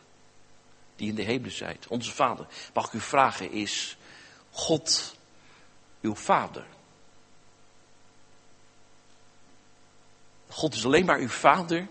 die 0.97 1.09
in 1.09 1.15
de 1.15 1.23
hemelen 1.23 1.57
zijt, 1.57 1.87
onze 1.87 2.13
Vader. 2.13 2.47
Mag 2.75 2.87
ik 2.87 2.93
u 2.93 3.01
vragen, 3.01 3.51
is 3.51 3.97
God 4.51 5.17
uw 6.01 6.15
Vader? 6.15 6.67
God 10.49 10.75
is 10.75 10.85
alleen 10.85 11.07
maar 11.07 11.19
uw 11.19 11.29
Vader 11.29 11.89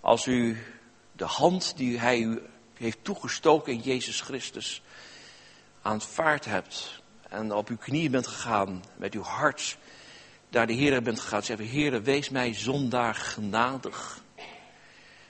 als 0.00 0.26
u 0.26 0.64
de 1.12 1.24
hand 1.24 1.76
die 1.76 1.98
Hij 1.98 2.20
u 2.20 2.42
heeft 2.74 2.98
toegestoken 3.02 3.72
in 3.72 3.80
Jezus 3.80 4.20
Christus 4.20 4.82
aanvaard 5.82 6.44
hebt 6.44 6.99
en 7.30 7.52
op 7.52 7.68
uw 7.68 7.76
knieën 7.76 8.10
bent 8.10 8.26
gegaan 8.26 8.84
met 8.96 9.14
uw 9.14 9.22
hart 9.22 9.78
naar 10.48 10.66
de 10.66 10.72
Heer 10.72 11.02
bent 11.02 11.20
gegaan. 11.20 11.42
Zeggen, 11.42 11.66
Heer, 11.66 12.02
wees 12.02 12.28
mij 12.28 12.54
zondaar 12.54 13.14
genadig. 13.14 14.22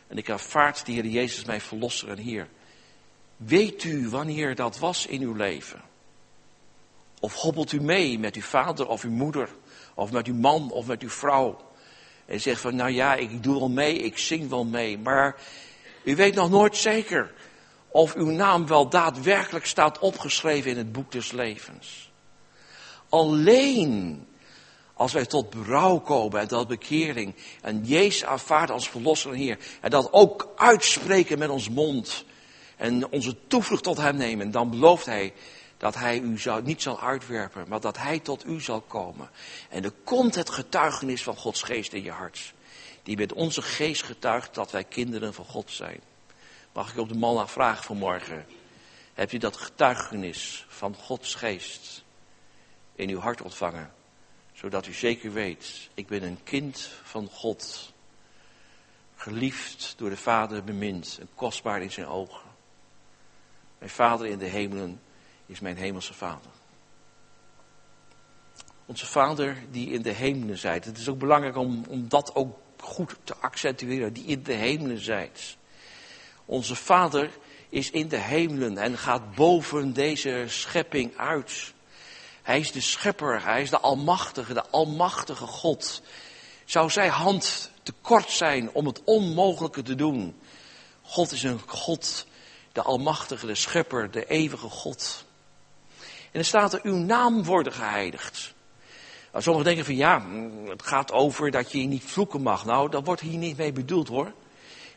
En 0.07 0.17
ik 0.17 0.31
aanvaard 0.31 0.87
de 0.87 0.93
Heer 0.93 1.07
Jezus 1.07 1.45
mijn 1.45 1.61
verlosser 1.61 2.09
en 2.09 2.19
Heer. 2.19 2.49
Weet 3.37 3.85
u 3.85 4.09
wanneer 4.09 4.55
dat 4.55 4.79
was 4.79 5.07
in 5.07 5.23
uw 5.23 5.35
leven? 5.35 5.81
Of 7.21 7.35
hobbelt 7.35 7.73
u 7.73 7.81
mee 7.81 8.19
met 8.19 8.37
uw 8.37 8.43
vader 8.43 8.89
of 8.89 9.03
uw 9.03 9.11
moeder? 9.11 9.49
Of 9.95 10.13
met 10.13 10.27
uw 10.27 10.35
man 10.35 10.71
of 10.71 10.87
met 10.87 11.03
uw 11.03 11.11
vrouw? 11.11 11.69
En 12.27 12.41
zegt 12.41 12.61
van, 12.61 12.77
nou 12.77 12.91
ja, 12.91 13.15
ik 13.15 13.43
doe 13.43 13.59
wel 13.59 13.69
mee, 13.69 13.99
ik 13.99 14.19
zing 14.19 14.49
wel 14.49 14.65
mee. 14.65 14.99
Maar 14.99 15.37
u 16.03 16.17
weet 16.17 16.35
nog 16.35 16.51
nooit 16.51 16.77
zeker 16.77 17.33
of 17.91 18.15
uw 18.15 18.31
naam 18.31 18.67
wel 18.67 18.89
daadwerkelijk 18.89 19.67
staat 19.67 19.99
opgeschreven 19.99 20.71
in 20.71 20.77
het 20.77 20.93
boek 20.93 21.13
des 21.13 21.33
levens. 21.33 22.11
Alleen 23.09 24.27
als 24.95 25.13
wij 25.13 25.27
tot 25.27 25.51
berouw 25.51 25.99
komen 25.99 26.41
en 26.41 26.49
tot 26.49 26.69
bekering 26.69 27.35
en 27.63 27.85
Jezus 27.85 28.25
aanvaarden 28.25 28.75
als 28.75 28.89
verlosser 28.89 29.35
Heer 29.35 29.59
en 29.81 29.91
dat 29.91 30.13
ook 30.13 30.49
uitspreken 30.57 31.39
met 31.39 31.49
ons 31.49 31.69
mond 31.69 32.25
en 32.77 33.11
onze 33.11 33.37
toevlucht 33.47 33.83
tot 33.83 33.97
Hem 33.97 34.17
nemen, 34.17 34.51
dan 34.51 34.71
belooft 34.71 35.07
Hij 35.07 35.33
dat 35.77 35.95
Hij 35.95 36.19
u 36.19 36.39
niet 36.63 36.83
zal 36.83 37.01
uitwerpen, 37.01 37.65
maar 37.69 37.81
dat 37.81 37.99
Hij 37.99 38.19
tot 38.19 38.47
u 38.47 38.61
zal 38.61 38.81
komen. 38.81 39.31
En 39.69 39.85
er 39.85 39.93
komt 40.05 40.35
het 40.35 40.51
getuigenis 40.51 41.23
van 41.23 41.37
Gods 41.37 41.63
geest 41.63 41.93
in 41.93 42.03
je 42.03 42.11
hart, 42.11 42.53
die 43.03 43.17
met 43.17 43.33
onze 43.33 43.63
geest 43.63 44.03
getuigt 44.03 44.55
dat 44.55 44.71
wij 44.71 44.85
kinderen 44.85 45.35
van 45.35 45.45
God 45.45 45.71
zijn. 45.71 46.01
Mag 46.73 46.93
ik 46.93 46.99
op 46.99 47.09
de 47.09 47.15
man 47.15 47.35
naar 47.35 47.49
vragen 47.49 47.85
vanmorgen? 47.85 48.47
Heb 49.15 49.31
je 49.31 49.39
dat 49.39 49.57
getuigenis 49.57 50.67
van 50.69 50.95
Gods 50.95 51.35
geest 51.35 52.05
in 52.95 53.09
uw 53.09 53.19
hart 53.19 53.43
ontvangen? 53.43 53.93
Zodat 54.53 54.87
u 54.87 54.93
zeker 54.93 55.33
weet, 55.33 55.91
ik 55.95 56.07
ben 56.07 56.23
een 56.23 56.43
kind 56.43 56.91
van 57.03 57.29
God. 57.33 57.93
Geliefd 59.15 59.95
door 59.97 60.11
de 60.11 60.17
Vader 60.17 60.65
bemind 60.65 61.19
en 61.21 61.29
kostbaar 61.35 61.83
in 61.83 61.93
zijn 61.93 62.07
ogen. 62.07 62.49
Mijn 63.79 63.91
Vader 63.91 64.27
in 64.27 64.39
de 64.39 64.47
hemelen 64.47 65.01
is 65.47 65.61
mijn 65.61 65.77
hemelse 65.77 66.15
Vader. 66.15 66.51
Onze 68.87 69.07
Vader 69.07 69.57
die 69.71 69.91
in 69.91 70.03
de 70.03 70.13
hemelen 70.13 70.59
zijt. 70.59 70.85
Het 70.85 70.99
is 70.99 71.09
ook 71.09 71.19
belangrijk 71.19 71.57
om, 71.57 71.85
om 71.89 72.09
dat 72.09 72.35
ook 72.35 72.59
goed 72.77 73.17
te 73.25 73.37
accentueren. 73.37 74.13
Die 74.13 74.25
in 74.25 74.43
de 74.43 74.53
hemelen 74.53 74.99
zijt. 74.99 75.57
Onze 76.51 76.77
Vader 76.77 77.31
is 77.69 77.91
in 77.91 78.09
de 78.09 78.17
hemelen 78.17 78.79
en 78.79 78.99
gaat 78.99 79.35
boven 79.35 79.93
deze 79.93 80.45
schepping 80.47 81.17
uit. 81.17 81.73
Hij 82.43 82.59
is 82.59 82.73
de 82.73 82.81
schepper, 82.81 83.45
hij 83.45 83.63
is 83.63 83.71
de 83.71 83.81
almachtige, 83.81 84.55
de 84.55 84.67
almachtige 84.71 85.47
God. 85.47 86.03
Zou 86.65 86.91
zijn 86.91 87.11
hand 87.11 87.71
te 87.83 87.93
kort 88.01 88.31
zijn 88.31 88.71
om 88.73 88.87
het 88.87 89.01
onmogelijke 89.05 89.83
te 89.83 89.95
doen? 89.95 90.37
God 91.03 91.33
is 91.33 91.43
een 91.43 91.61
God, 91.67 92.27
de 92.73 92.83
almachtige, 92.83 93.47
de 93.47 93.55
schepper, 93.55 94.11
de 94.11 94.27
eeuwige 94.27 94.69
God. 94.69 95.25
En 96.33 96.39
er 96.39 96.45
staat 96.45 96.73
er, 96.73 96.81
uw 96.83 96.97
naam 96.97 97.45
worden 97.45 97.73
geheiligd. 97.73 98.55
Nou, 99.31 99.43
sommigen 99.43 99.67
denken 99.67 99.85
van 99.85 99.97
ja, 99.97 100.27
het 100.71 100.83
gaat 100.83 101.13
over 101.13 101.51
dat 101.51 101.73
je 101.73 101.79
niet 101.79 102.05
vloeken 102.05 102.43
mag. 102.43 102.65
Nou, 102.65 102.91
dat 102.91 103.05
wordt 103.07 103.21
hier 103.21 103.39
niet 103.39 103.57
mee 103.57 103.73
bedoeld 103.73 104.09
hoor. 104.09 104.33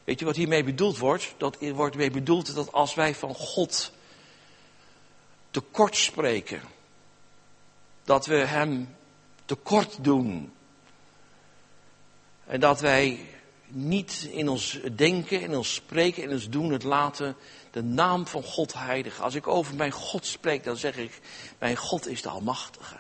Weet 0.03 0.19
je 0.19 0.25
wat 0.25 0.35
hiermee 0.35 0.63
bedoeld 0.63 0.97
wordt? 0.97 1.33
Dat 1.37 1.57
wordt 1.59 1.95
mee 1.95 2.11
bedoeld 2.11 2.55
dat 2.55 2.71
als 2.71 2.93
wij 2.93 3.15
van 3.15 3.35
God 3.35 3.91
tekort 5.51 5.95
spreken, 5.95 6.61
dat 8.03 8.25
we 8.25 8.35
Hem 8.35 8.95
tekort 9.45 10.03
doen. 10.03 10.53
En 12.45 12.59
dat 12.59 12.79
wij 12.79 13.27
niet 13.67 14.27
in 14.31 14.49
ons 14.49 14.79
denken, 14.95 15.41
in 15.41 15.55
ons 15.55 15.73
spreken, 15.73 16.23
in 16.23 16.31
ons 16.31 16.49
doen 16.49 16.71
het 16.71 16.83
laten 16.83 17.35
de 17.71 17.83
naam 17.83 18.27
van 18.27 18.43
God 18.43 18.73
heiligen. 18.73 19.23
Als 19.23 19.35
ik 19.35 19.47
over 19.47 19.75
mijn 19.75 19.91
God 19.91 20.25
spreek, 20.25 20.63
dan 20.63 20.77
zeg 20.77 20.97
ik, 20.97 21.19
mijn 21.59 21.75
God 21.75 22.07
is 22.07 22.21
de 22.21 22.29
Almachtige. 22.29 22.95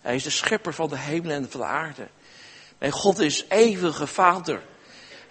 Hij 0.00 0.14
is 0.14 0.22
de 0.22 0.30
schepper 0.30 0.74
van 0.74 0.88
de 0.88 0.98
hemel 0.98 1.30
en 1.30 1.50
van 1.50 1.60
de 1.60 1.66
aarde. 1.66 2.08
Mijn 2.78 2.92
God 2.92 3.18
is 3.18 3.44
eeuwige 3.48 4.06
Vader. 4.06 4.62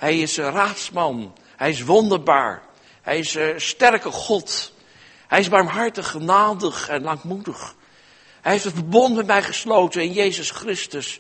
Hij 0.03 0.19
is 0.19 0.37
een 0.37 0.51
raadsman. 0.51 1.33
Hij 1.55 1.69
is 1.69 1.83
wonderbaar. 1.83 2.61
Hij 3.01 3.19
is 3.19 3.35
een 3.35 3.61
sterke 3.61 4.11
God. 4.11 4.73
Hij 5.27 5.39
is 5.39 5.49
barmhartig, 5.49 6.09
genadig 6.09 6.89
en 6.89 7.03
langmoedig. 7.03 7.75
Hij 8.41 8.51
heeft 8.51 8.63
het 8.63 8.73
verbond 8.73 9.15
met 9.15 9.25
mij 9.25 9.43
gesloten 9.43 10.01
in 10.01 10.11
Jezus 10.11 10.51
Christus. 10.51 11.19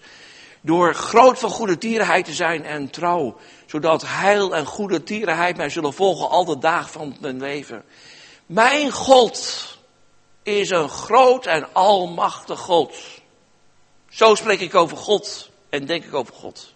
Door 0.61 0.93
groot 0.93 1.39
van 1.39 1.49
goede 1.49 1.77
tierenheid 1.77 2.25
te 2.25 2.33
zijn 2.33 2.65
en 2.65 2.89
trouw. 2.89 3.37
Zodat 3.65 4.03
heil 4.05 4.55
en 4.55 4.65
goede 4.65 5.03
tierenheid 5.03 5.57
mij 5.57 5.69
zullen 5.69 5.93
volgen 5.93 6.29
al 6.29 6.45
de 6.45 6.57
dagen 6.57 6.89
van 6.89 7.17
mijn 7.19 7.39
leven. 7.39 7.83
Mijn 8.45 8.91
God 8.91 9.67
is 10.43 10.69
een 10.69 10.89
groot 10.89 11.45
en 11.45 11.73
almachtig 11.73 12.59
God. 12.59 12.95
Zo 14.09 14.35
spreek 14.35 14.59
ik 14.59 14.75
over 14.75 14.97
God 14.97 15.49
en 15.69 15.85
denk 15.85 16.03
ik 16.03 16.13
over 16.13 16.33
God. 16.33 16.72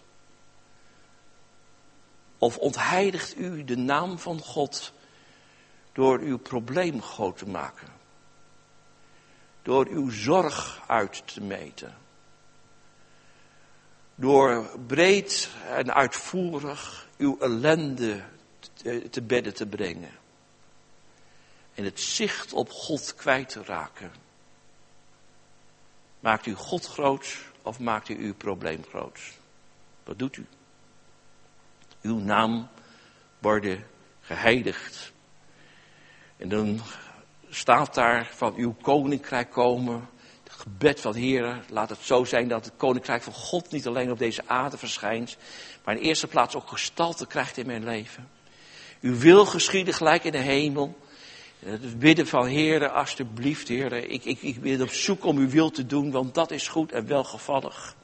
Of 2.38 2.56
ontheiligt 2.58 3.36
u 3.36 3.64
de 3.64 3.76
naam 3.76 4.18
van 4.18 4.40
God 4.40 4.92
door 5.92 6.18
uw 6.18 6.38
probleem 6.38 7.02
groot 7.02 7.38
te 7.38 7.48
maken? 7.48 7.88
Door 9.62 9.86
uw 9.86 10.10
zorg 10.10 10.82
uit 10.86 11.22
te 11.26 11.40
meten? 11.40 11.96
Door 14.14 14.78
breed 14.86 15.48
en 15.66 15.94
uitvoerig 15.94 17.08
uw 17.16 17.38
ellende 17.40 18.22
te 19.10 19.22
bedden 19.22 19.54
te 19.54 19.66
brengen? 19.66 20.12
En 21.74 21.84
het 21.84 22.00
zicht 22.00 22.52
op 22.52 22.70
God 22.70 23.14
kwijt 23.14 23.48
te 23.48 23.62
raken? 23.62 24.12
Maakt 26.20 26.46
u 26.46 26.54
God 26.54 26.86
groot 26.86 27.36
of 27.62 27.78
maakt 27.78 28.08
u 28.08 28.16
uw 28.16 28.34
probleem 28.34 28.84
groot? 28.88 29.20
Wat 30.04 30.18
doet 30.18 30.36
u? 30.36 30.46
Uw 32.02 32.18
naam 32.18 32.68
worden 33.38 33.86
geheiligd. 34.20 35.12
En 36.36 36.48
dan 36.48 36.80
staat 37.48 37.94
daar 37.94 38.30
van 38.34 38.54
uw 38.54 38.74
koninkrijk 38.82 39.50
komen. 39.50 40.08
Het 40.44 40.52
gebed 40.52 41.00
van 41.00 41.14
Heer, 41.14 41.64
laat 41.70 41.88
het 41.90 41.98
zo 42.00 42.24
zijn 42.24 42.48
dat 42.48 42.64
het 42.64 42.74
koninkrijk 42.76 43.22
van 43.22 43.32
God 43.32 43.70
niet 43.70 43.86
alleen 43.86 44.10
op 44.10 44.18
deze 44.18 44.42
aarde 44.46 44.78
verschijnt, 44.78 45.36
maar 45.84 45.96
in 45.96 46.02
eerste 46.02 46.26
plaats 46.26 46.54
ook 46.54 46.68
gestalte 46.68 47.26
krijgt 47.26 47.56
in 47.56 47.66
mijn 47.66 47.84
leven. 47.84 48.28
Uw 49.00 49.18
wil 49.18 49.46
geschieden 49.46 49.94
gelijk 49.94 50.24
in 50.24 50.32
de 50.32 50.38
hemel. 50.38 50.98
Het 51.58 51.98
bidden 51.98 52.26
van 52.26 52.46
Heer, 52.46 52.88
alsjeblieft 52.88 53.68
Heer, 53.68 53.92
ik, 53.92 54.24
ik, 54.24 54.42
ik 54.42 54.60
ben 54.60 54.82
op 54.82 54.90
zoek 54.90 55.24
om 55.24 55.38
uw 55.38 55.48
wil 55.48 55.70
te 55.70 55.86
doen, 55.86 56.10
want 56.10 56.34
dat 56.34 56.50
is 56.50 56.68
goed 56.68 56.92
en 56.92 57.06
welgevallig. 57.06 57.96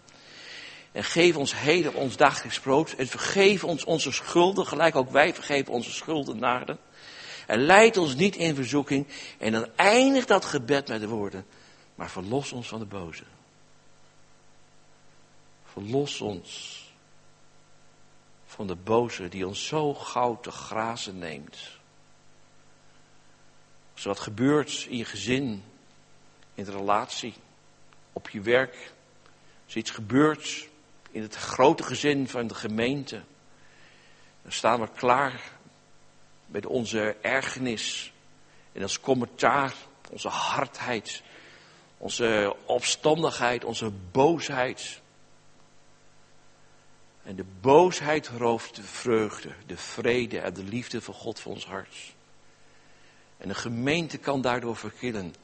En 0.95 1.05
geef 1.05 1.37
ons 1.37 1.57
heden 1.57 1.95
ons 1.95 2.17
dagelijks 2.17 2.61
brood. 2.61 2.93
En 2.93 3.07
vergeef 3.07 3.65
ons 3.65 3.85
onze 3.85 4.13
schulden, 4.13 4.67
gelijk 4.67 4.97
ook 4.97 5.11
wij 5.11 5.35
vergeven 5.35 5.73
onze 5.73 5.93
schuldenaren. 5.93 6.79
En 7.47 7.61
leid 7.61 7.97
ons 7.97 8.15
niet 8.15 8.37
in 8.37 8.55
verzoeking. 8.55 9.07
En 9.39 9.53
dan 9.53 9.69
eindigt 9.77 10.29
dat 10.29 10.45
gebed 10.45 10.89
met 10.89 11.01
de 11.01 11.09
woorden. 11.09 11.47
Maar 11.95 12.11
verlos 12.11 12.53
ons 12.53 12.69
van 12.69 12.79
de 12.79 12.85
boze. 12.85 13.23
Verlos 15.65 16.21
ons 16.21 16.83
van 18.47 18.67
de 18.67 18.77
boze 18.77 19.29
die 19.29 19.47
ons 19.47 19.67
zo 19.67 19.95
gauw 19.95 20.41
te 20.41 20.51
grazen 20.51 21.19
neemt. 21.19 21.59
Als 23.93 24.03
er 24.03 24.09
wat 24.09 24.21
gebeurt 24.21 24.87
in 24.89 24.97
je 24.97 25.05
gezin, 25.05 25.65
in 26.55 26.65
de 26.65 26.71
relatie, 26.71 27.35
op 28.13 28.29
je 28.29 28.41
werk. 28.41 28.93
Als 29.65 29.75
iets 29.77 29.91
gebeurt 29.91 30.73
in 31.15 31.23
het 31.23 31.35
grote 31.35 31.83
gezin 31.83 32.29
van 32.29 32.47
de 32.47 32.55
gemeente. 32.55 33.23
Dan 34.43 34.53
staan 34.53 34.81
we 34.81 34.89
klaar 34.97 35.41
met 36.47 36.67
onze 36.67 37.17
ergernis 37.21 38.13
en 38.73 38.83
ons 38.83 39.01
commentaar, 39.01 39.75
onze 40.11 40.29
hardheid, 40.29 41.23
onze 41.99 42.57
opstandigheid, 42.65 43.65
onze 43.65 43.91
boosheid. 44.11 45.01
En 47.23 47.37
de 47.37 47.47
boosheid 47.61 48.29
rooft 48.29 48.77
de 48.77 48.83
vreugde, 48.83 49.53
de 49.67 49.77
vrede 49.77 50.41
en 50.41 50.55
de 50.55 50.65
liefde 50.65 51.01
van 51.01 51.15
God 51.15 51.41
voor 51.41 51.53
ons 51.53 51.67
hart. 51.67 52.15
En 53.37 53.49
de 53.49 53.55
gemeente 53.55 54.19
kan 54.19 54.41
daardoor 54.41 54.77
verkillen. 54.77 55.35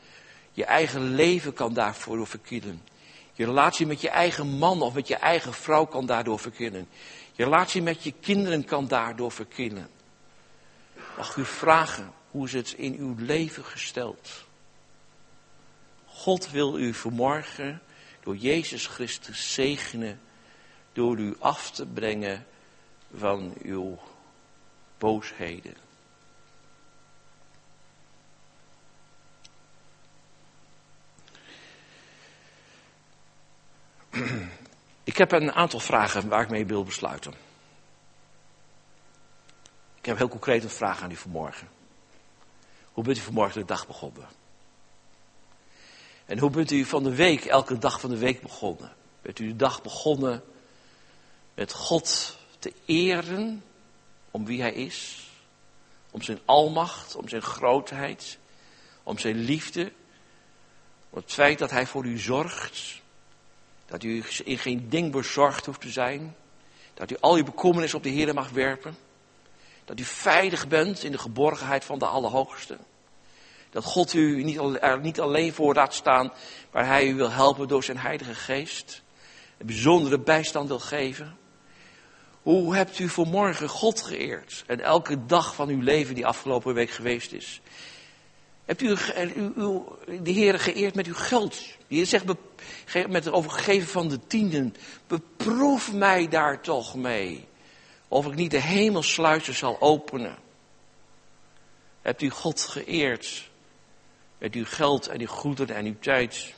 Je 0.53 0.65
eigen 0.65 1.15
leven 1.15 1.53
kan 1.53 1.75
daarvoor 1.75 2.27
verkillen. 2.27 2.83
Je 3.33 3.45
relatie 3.45 3.87
met 3.87 4.01
je 4.01 4.09
eigen 4.09 4.47
man 4.47 4.83
of 4.83 4.95
met 4.95 5.09
je 5.09 5.17
eigen 5.17 5.53
vrouw 5.53 5.85
kan 5.85 6.07
daardoor 6.07 6.39
verkillen. 6.39 6.89
Je 7.33 7.45
relatie 7.45 7.83
met 7.83 8.03
je 8.03 8.13
kinderen 8.21 8.65
kan 8.65 8.89
daardoor 8.89 9.33
verkillen. 9.33 9.91
Mag 11.17 11.37
u 11.37 11.45
vragen, 11.45 12.13
hoe 12.31 12.47
is 12.47 12.53
het 12.53 12.73
in 12.73 12.95
uw 12.95 13.15
leven 13.19 13.65
gesteld? 13.65 14.45
God 16.07 16.51
wil 16.51 16.79
u 16.79 16.95
vanmorgen 16.95 17.83
door 18.23 18.37
Jezus 18.37 18.87
Christus 18.87 19.55
zegenen, 19.55 20.21
door 20.93 21.19
u 21.19 21.37
af 21.39 21.71
te 21.71 21.87
brengen 21.87 22.47
van 23.17 23.55
uw 23.63 23.99
boosheden. 24.99 25.75
Ik 35.05 35.17
heb 35.17 35.33
een 35.33 35.53
aantal 35.53 35.81
vragen 35.81 36.29
waar 36.29 36.43
ik 36.43 36.51
mee 36.51 36.67
wil 36.67 36.85
besluiten. 36.85 37.35
Ik 39.99 40.07
heb 40.07 40.17
heel 40.17 40.29
concreet 40.29 40.65
een 40.65 40.71
vraag 40.71 41.03
aan 41.03 41.11
u 41.11 41.17
vanmorgen. 41.17 41.69
Hoe 42.93 43.05
bent 43.05 43.17
u 43.17 43.21
vanmorgen 43.21 43.61
de 43.61 43.67
dag 43.67 43.87
begonnen? 43.87 44.29
En 46.27 46.39
hoe 46.39 46.51
bent 46.51 46.71
u 46.71 46.85
van 46.85 47.03
de 47.03 47.15
week, 47.15 47.45
elke 47.45 47.79
dag 47.79 48.01
van 48.01 48.11
de 48.11 48.19
week 48.19 48.43
begonnen? 48.43 48.93
Bent 49.23 49.39
u 49.39 49.47
de 49.47 49.57
dag 49.57 49.83
begonnen 49.83 50.43
met 51.55 51.73
God 51.73 52.39
te 52.59 52.73
eren 52.85 53.65
om 54.31 54.45
wie 54.45 54.61
Hij 54.61 54.73
is? 54.73 55.29
Om 56.11 56.23
zijn 56.23 56.41
almacht, 56.45 57.15
om 57.15 57.29
zijn 57.29 57.43
grootheid, 57.43 58.39
om 59.03 59.19
zijn 59.19 59.37
liefde, 59.37 59.93
om 61.11 61.19
het 61.19 61.33
feit 61.33 61.59
dat 61.59 61.71
Hij 61.71 61.87
voor 61.87 62.05
u 62.05 62.19
zorgt, 62.19 63.00
dat 63.91 64.03
u 64.03 64.25
in 64.45 64.59
geen 64.59 64.89
ding 64.89 65.13
bezorgd 65.13 65.67
hoeft 65.67 65.81
te 65.81 65.91
zijn, 65.91 66.37
dat 66.95 67.11
u 67.11 67.17
al 67.21 67.35
uw 67.35 67.45
bekommernis 67.45 67.95
op 67.95 68.03
de 68.03 68.09
Heer 68.09 68.35
mag 68.35 68.51
werpen, 68.51 68.97
dat 69.85 70.01
u 70.01 70.05
veilig 70.05 70.69
bent 70.69 71.05
in 71.05 71.13
de 71.13 71.19
geborgenheid 71.19 71.85
van 71.85 71.99
de 71.99 72.07
Allerhoogste. 72.07 72.79
Dat 73.71 73.85
God 73.85 74.13
u 74.13 74.55
er 74.81 75.01
niet 75.01 75.21
alleen 75.21 75.53
voor 75.53 75.75
laat 75.75 75.95
staan, 75.95 76.33
maar 76.73 76.87
Hij 76.87 77.09
u 77.09 77.15
wil 77.15 77.31
helpen 77.31 77.69
door 77.69 77.85
zijn 77.85 77.99
Heilige 77.99 78.35
Geest. 78.35 79.03
Een 79.59 79.67
bijzondere 79.67 80.21
bijstand 80.21 80.69
wil 80.69 80.81
geven. 80.81 81.37
Hoe 82.43 82.77
hebt 82.77 82.99
u 82.99 83.09
vanmorgen 83.09 83.69
God 83.69 84.03
geëerd? 84.03 84.65
En 84.67 84.81
elke 84.81 85.27
dag 85.27 85.55
van 85.55 85.69
uw 85.69 85.81
leven 85.81 86.15
die 86.15 86.27
afgelopen 86.27 86.75
week 86.75 86.91
geweest 86.91 87.33
is. 87.33 87.61
Hebt 88.71 88.83
u, 88.83 88.97
u, 89.57 90.23
de 90.23 90.31
Heer 90.31 90.61
geëerd 90.61 90.95
met 90.95 91.07
uw 91.07 91.15
geld? 91.15 91.63
Heer 91.89 92.07
zegt 92.07 92.25
met 93.09 93.25
het 93.25 93.31
overgeven 93.31 93.89
van 93.89 94.09
de 94.09 94.27
tienden. 94.27 94.75
Beproef 95.07 95.93
mij 95.93 96.29
daar 96.29 96.61
toch 96.61 96.95
mee. 96.95 97.47
Of 98.09 98.27
ik 98.27 98.35
niet 98.35 98.51
de 98.51 98.61
hemelsluizen 98.61 99.55
zal 99.55 99.81
openen. 99.81 100.39
Hebt 102.03 102.23
u 102.23 102.31
God 102.31 102.61
geëerd 102.61 103.51
met 104.39 104.55
uw 104.55 104.67
geld 104.67 105.09
en 105.09 105.21
uw 105.21 105.27
goederen 105.27 105.77
en 105.77 105.87
uw 105.87 105.99
tijd. 106.01 106.55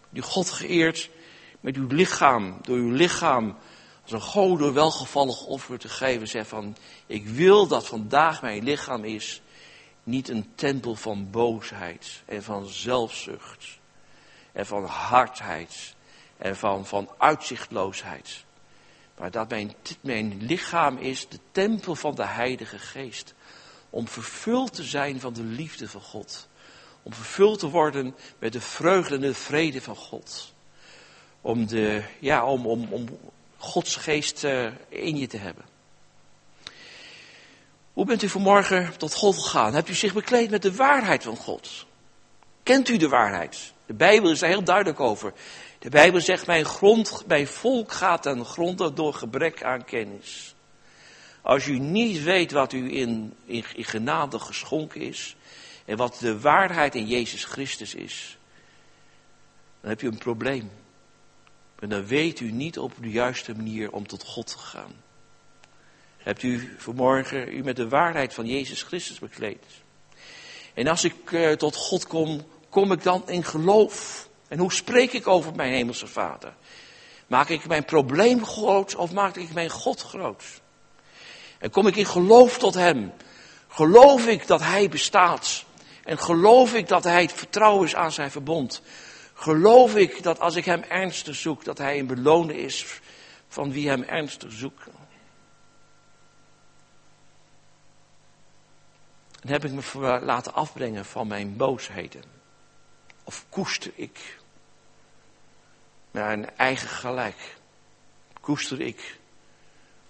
Hebt 0.00 0.16
u 0.16 0.20
God 0.20 0.50
geëerd 0.50 1.10
met 1.60 1.76
uw 1.76 1.86
lichaam, 1.86 2.58
door 2.62 2.76
uw 2.76 2.92
lichaam 2.92 3.56
als 4.02 4.12
een 4.12 4.20
gode 4.20 4.72
welgevallig 4.72 5.46
offer 5.46 5.78
te 5.78 5.88
geven. 5.88 6.28
Zeg 6.28 6.46
van, 6.46 6.76
ik 7.06 7.26
wil 7.26 7.66
dat 7.66 7.86
vandaag 7.86 8.42
mijn 8.42 8.64
lichaam 8.64 9.04
is 9.04 9.42
niet 10.10 10.28
een 10.28 10.52
tempel 10.54 10.94
van 10.94 11.30
boosheid 11.30 12.22
en 12.26 12.42
van 12.42 12.66
zelfzucht 12.66 13.78
en 14.52 14.66
van 14.66 14.84
hardheid 14.84 15.94
en 16.38 16.56
van, 16.56 16.86
van 16.86 17.10
uitzichtloosheid. 17.18 18.44
Maar 19.18 19.30
dat 19.30 19.48
mijn, 19.48 19.74
mijn 20.00 20.42
lichaam 20.42 20.96
is 20.96 21.28
de 21.28 21.38
tempel 21.52 21.94
van 21.94 22.14
de 22.14 22.26
Heilige 22.26 22.78
Geest. 22.78 23.34
Om 23.90 24.08
vervuld 24.08 24.74
te 24.74 24.82
zijn 24.82 25.20
van 25.20 25.32
de 25.32 25.42
liefde 25.42 25.88
van 25.88 26.00
God. 26.00 26.48
Om 27.02 27.12
vervuld 27.12 27.58
te 27.58 27.68
worden 27.68 28.14
met 28.38 28.52
de 28.52 28.60
vreugde 28.60 29.14
en 29.14 29.20
de 29.20 29.34
vrede 29.34 29.80
van 29.80 29.96
God. 29.96 30.54
Om, 31.40 31.66
de, 31.66 32.04
ja, 32.18 32.46
om, 32.46 32.66
om, 32.66 32.92
om 32.92 33.06
Gods 33.56 33.96
geest 33.96 34.44
uh, 34.44 34.72
in 34.88 35.16
je 35.16 35.26
te 35.26 35.36
hebben. 35.36 35.64
Hoe 38.00 38.08
bent 38.08 38.22
u 38.22 38.28
vanmorgen 38.28 38.98
tot 38.98 39.14
God 39.14 39.38
gegaan? 39.38 39.74
Hebt 39.74 39.88
u 39.88 39.94
zich 39.94 40.12
bekleed 40.12 40.50
met 40.50 40.62
de 40.62 40.74
waarheid 40.74 41.22
van 41.22 41.36
God? 41.36 41.86
Kent 42.62 42.88
u 42.88 42.96
de 42.96 43.08
waarheid? 43.08 43.72
De 43.86 43.94
Bijbel 43.94 44.30
is 44.30 44.38
daar 44.38 44.48
heel 44.48 44.64
duidelijk 44.64 45.00
over. 45.00 45.32
De 45.78 45.88
Bijbel 45.88 46.20
zegt, 46.20 46.46
mijn, 46.46 46.64
grond, 46.64 47.24
mijn 47.26 47.46
volk 47.46 47.92
gaat 47.92 48.22
ten 48.22 48.44
gronde 48.44 48.92
door 48.92 49.14
gebrek 49.14 49.62
aan 49.62 49.84
kennis. 49.84 50.54
Als 51.42 51.66
u 51.66 51.78
niet 51.78 52.22
weet 52.22 52.52
wat 52.52 52.72
u 52.72 52.96
in, 52.96 53.34
in, 53.44 53.64
in 53.74 53.84
genade 53.84 54.38
geschonken 54.38 55.00
is 55.00 55.36
en 55.84 55.96
wat 55.96 56.16
de 56.20 56.40
waarheid 56.40 56.94
in 56.94 57.06
Jezus 57.06 57.44
Christus 57.44 57.94
is, 57.94 58.38
dan 59.80 59.90
heb 59.90 60.00
je 60.00 60.06
een 60.06 60.18
probleem. 60.18 60.70
En 61.78 61.88
dan 61.88 62.06
weet 62.06 62.40
u 62.40 62.50
niet 62.50 62.78
op 62.78 62.92
de 63.00 63.10
juiste 63.10 63.54
manier 63.56 63.92
om 63.92 64.06
tot 64.06 64.24
God 64.24 64.46
te 64.46 64.58
gaan. 64.58 64.92
Hebt 66.22 66.42
u 66.42 66.74
vanmorgen 66.78 67.52
u 67.52 67.62
met 67.62 67.76
de 67.76 67.88
waarheid 67.88 68.34
van 68.34 68.46
Jezus 68.46 68.82
Christus 68.82 69.18
bekleed? 69.18 69.64
En 70.74 70.86
als 70.86 71.04
ik 71.04 71.30
uh, 71.30 71.52
tot 71.52 71.76
God 71.76 72.06
kom, 72.06 72.46
kom 72.68 72.92
ik 72.92 73.02
dan 73.02 73.28
in 73.28 73.44
geloof? 73.44 74.28
En 74.48 74.58
hoe 74.58 74.72
spreek 74.72 75.12
ik 75.12 75.26
over 75.26 75.54
mijn 75.54 75.72
hemelse 75.72 76.06
Vader? 76.06 76.54
Maak 77.26 77.48
ik 77.48 77.66
mijn 77.66 77.84
probleem 77.84 78.44
groot 78.44 78.94
of 78.94 79.12
maak 79.12 79.36
ik 79.36 79.52
mijn 79.52 79.70
God 79.70 80.00
groot? 80.02 80.44
En 81.58 81.70
kom 81.70 81.86
ik 81.86 81.96
in 81.96 82.06
geloof 82.06 82.58
tot 82.58 82.74
Hem? 82.74 83.12
Geloof 83.68 84.26
ik 84.26 84.46
dat 84.46 84.60
Hij 84.60 84.88
bestaat? 84.88 85.64
En 86.04 86.18
geloof 86.18 86.74
ik 86.74 86.88
dat 86.88 87.04
Hij 87.04 87.22
het 87.22 87.32
vertrouwen 87.32 87.86
is 87.86 87.94
aan 87.94 88.12
zijn 88.12 88.30
verbond? 88.30 88.82
Geloof 89.34 89.96
ik 89.96 90.22
dat 90.22 90.40
als 90.40 90.56
ik 90.56 90.64
Hem 90.64 90.82
ernstig 90.82 91.34
zoek, 91.34 91.64
dat 91.64 91.78
Hij 91.78 91.98
een 91.98 92.06
beloner 92.06 92.56
is 92.56 93.00
van 93.48 93.72
wie 93.72 93.88
Hem 93.88 94.02
ernstig 94.02 94.52
zoekt? 94.52 94.88
En 99.40 99.48
heb 99.48 99.64
ik 99.64 99.72
me 99.72 100.20
laten 100.22 100.54
afbrengen 100.54 101.04
van 101.04 101.26
mijn 101.26 101.56
boosheden? 101.56 102.22
Of 103.24 103.44
koester 103.48 103.92
ik 103.94 104.38
mijn 106.10 106.56
eigen 106.56 106.88
gelijk? 106.88 107.56
Koester 108.40 108.80
ik 108.80 109.18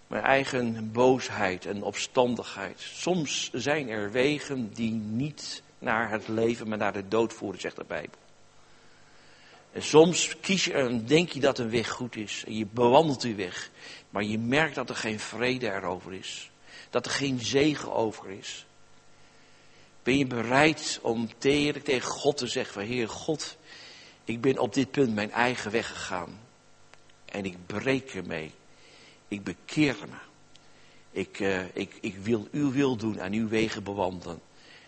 mijn 0.07 0.23
eigen 0.23 0.93
boosheid 0.93 1.67
en 1.67 1.83
opstandigheid? 1.83 2.81
Soms 2.81 3.51
zijn 3.53 3.89
er 3.89 4.11
wegen 4.11 4.73
die 4.73 4.93
niet 4.93 5.63
naar 5.79 6.11
het 6.11 6.29
leven, 6.29 6.69
maar 6.69 6.79
naar 6.79 6.93
de 6.93 7.09
dood 7.09 7.33
voeren, 7.33 7.61
zegt 7.61 7.77
de 7.77 7.85
Bijbel. 7.85 8.19
En 9.73 9.83
soms 9.83 10.37
kies 10.41 10.65
je 10.65 10.73
en 10.73 11.07
denk 11.07 11.31
je 11.31 11.41
dat 11.41 11.59
een 11.59 11.71
weg 11.71 11.89
goed 11.89 12.17
is. 12.17 12.45
En 12.47 12.57
je 12.57 12.67
bewandelt 12.67 13.21
die 13.21 13.35
weg. 13.35 13.71
Maar 14.11 14.25
je 14.25 14.39
merkt 14.39 14.75
dat 14.75 14.89
er 14.89 14.97
geen 14.97 15.21
vrede 15.21 15.73
erover 15.73 16.13
is. 16.13 16.51
Dat 16.91 17.07
er 17.07 17.13
geen 17.13 17.41
zegen 17.41 17.93
over 17.93 18.31
is. 18.31 18.67
Ben 20.03 20.19
je 20.19 20.27
bereid 20.27 20.99
om 21.03 21.39
tegen 21.39 22.01
God 22.03 22.37
te 22.37 22.47
zeggen 22.47 22.75
van 22.75 22.83
Heer 22.83 23.09
God, 23.09 23.57
ik 24.25 24.41
ben 24.41 24.59
op 24.59 24.75
dit 24.75 24.91
punt 24.91 25.15
mijn 25.15 25.33
eigen 25.33 25.71
weg 25.71 25.89
gegaan. 25.89 26.41
En 27.25 27.45
ik 27.45 27.67
breek 27.67 28.15
ermee. 28.15 28.53
Ik 29.29 29.45
bekeer 29.45 29.97
me. 30.09 30.17
Ik, 31.11 31.39
uh, 31.39 31.77
ik, 31.77 31.99
ik 32.01 32.17
wil 32.17 32.49
uw 32.53 32.71
wil 32.71 32.97
doen 32.97 33.19
en 33.19 33.33
uw 33.33 33.49
wegen 33.49 33.83
bewandelen. 33.83 34.41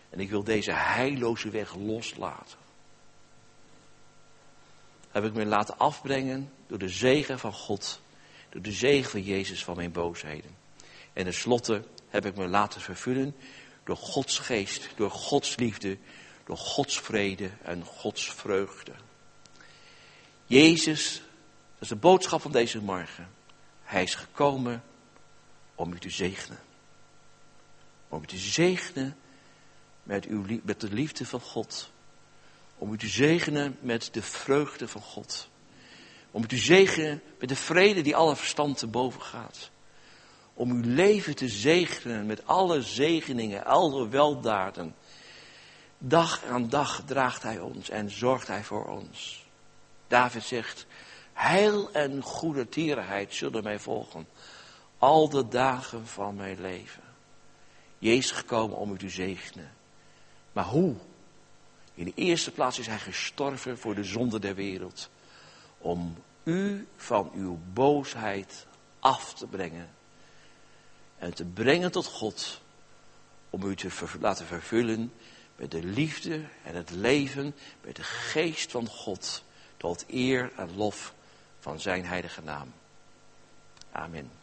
En 0.09 0.19
ik 0.19 0.29
wil 0.29 0.43
deze 0.43 0.71
heilloze 0.71 1.49
weg 1.49 1.75
loslaten. 1.75 2.57
Heb 5.11 5.23
ik 5.23 5.33
me 5.33 5.45
laten 5.45 5.77
afbrengen 5.77 6.51
door 6.67 6.77
de 6.77 6.89
zegen 6.89 7.39
van 7.39 7.53
God. 7.53 8.01
Door 8.49 8.61
de 8.61 8.71
zegen 8.71 9.11
van 9.11 9.21
Jezus 9.21 9.63
van 9.63 9.75
mijn 9.75 9.91
boosheden. 9.91 10.55
En 11.13 11.23
tenslotte 11.23 11.83
heb 12.09 12.25
ik 12.25 12.35
me 12.35 12.47
laten 12.47 12.81
vervullen 12.81 13.35
door 13.83 13.97
Gods 13.97 14.39
geest, 14.39 14.89
door 14.95 15.11
Gods 15.11 15.55
liefde, 15.55 15.97
door 16.45 16.57
Gods 16.57 16.99
vrede 16.99 17.51
en 17.61 17.83
Gods 17.83 18.33
vreugde. 18.33 18.91
Jezus, 20.45 21.13
dat 21.73 21.81
is 21.81 21.87
de 21.87 21.95
boodschap 21.95 22.41
van 22.41 22.51
deze 22.51 22.81
morgen. 22.81 23.29
Hij 23.83 24.03
is 24.03 24.15
gekomen 24.15 24.83
om 25.75 25.93
u 25.93 25.99
te 25.99 26.09
zegenen. 26.09 26.59
Om 28.09 28.23
u 28.23 28.25
te 28.25 28.37
zegenen 28.37 29.17
met, 30.03 30.25
uw, 30.25 30.45
met 30.63 30.81
de 30.81 30.93
liefde 30.93 31.25
van 31.25 31.41
God. 31.41 31.91
Om 32.77 32.93
u 32.93 32.97
te 32.97 33.07
zegenen 33.07 33.77
met 33.79 34.09
de 34.11 34.21
vreugde 34.21 34.87
van 34.87 35.01
God. 35.01 35.49
Om 36.31 36.43
u 36.43 36.47
te 36.47 36.57
zegenen 36.57 37.21
met 37.39 37.49
de 37.49 37.55
vrede 37.55 38.01
die 38.01 38.15
alle 38.15 38.35
verstand 38.35 38.77
te 38.77 38.87
boven 38.87 39.21
gaat 39.21 39.71
om 40.53 40.71
uw 40.71 40.93
leven 40.93 41.35
te 41.35 41.47
zegenen 41.47 42.25
met 42.25 42.47
alle 42.47 42.81
zegeningen, 42.81 43.65
alle 43.65 44.07
weldaden. 44.07 44.95
Dag 45.97 46.43
aan 46.43 46.69
dag 46.69 47.01
draagt 47.05 47.43
hij 47.43 47.59
ons 47.59 47.89
en 47.89 48.11
zorgt 48.11 48.47
hij 48.47 48.63
voor 48.63 48.85
ons. 48.85 49.45
David 50.07 50.43
zegt, 50.43 50.85
heil 51.33 51.91
en 51.91 52.21
goede 52.21 52.69
tierenheid 52.69 53.33
zullen 53.33 53.63
mij 53.63 53.79
volgen, 53.79 54.27
al 54.97 55.29
de 55.29 55.47
dagen 55.47 56.07
van 56.07 56.35
mijn 56.35 56.61
leven. 56.61 57.03
Jezus 57.97 58.31
gekomen 58.31 58.77
om 58.77 58.91
u 58.91 58.97
te 58.97 59.09
zegenen. 59.09 59.71
Maar 60.51 60.65
hoe? 60.65 60.95
In 61.93 62.05
de 62.05 62.13
eerste 62.15 62.51
plaats 62.51 62.79
is 62.79 62.87
hij 62.87 62.99
gestorven 62.99 63.77
voor 63.77 63.95
de 63.95 64.03
zonde 64.03 64.39
der 64.39 64.55
wereld 64.55 65.09
om 65.77 66.15
u 66.43 66.87
van 66.95 67.31
uw 67.33 67.59
boosheid 67.73 68.67
af 68.99 69.33
te 69.33 69.47
brengen 69.47 69.89
en 71.23 71.33
te 71.33 71.45
brengen 71.45 71.91
tot 71.91 72.05
God, 72.05 72.61
om 73.49 73.63
u 73.63 73.75
te 73.75 73.89
laten 74.19 74.45
vervullen 74.45 75.13
met 75.55 75.71
de 75.71 75.83
liefde 75.83 76.45
en 76.63 76.75
het 76.75 76.89
leven, 76.89 77.55
met 77.81 77.95
de 77.95 78.03
geest 78.03 78.71
van 78.71 78.87
God, 78.87 79.43
tot 79.77 80.05
eer 80.07 80.51
en 80.55 80.75
lof 80.75 81.13
van 81.59 81.79
zijn 81.79 82.05
heilige 82.05 82.41
naam. 82.41 82.73
Amen. 83.91 84.42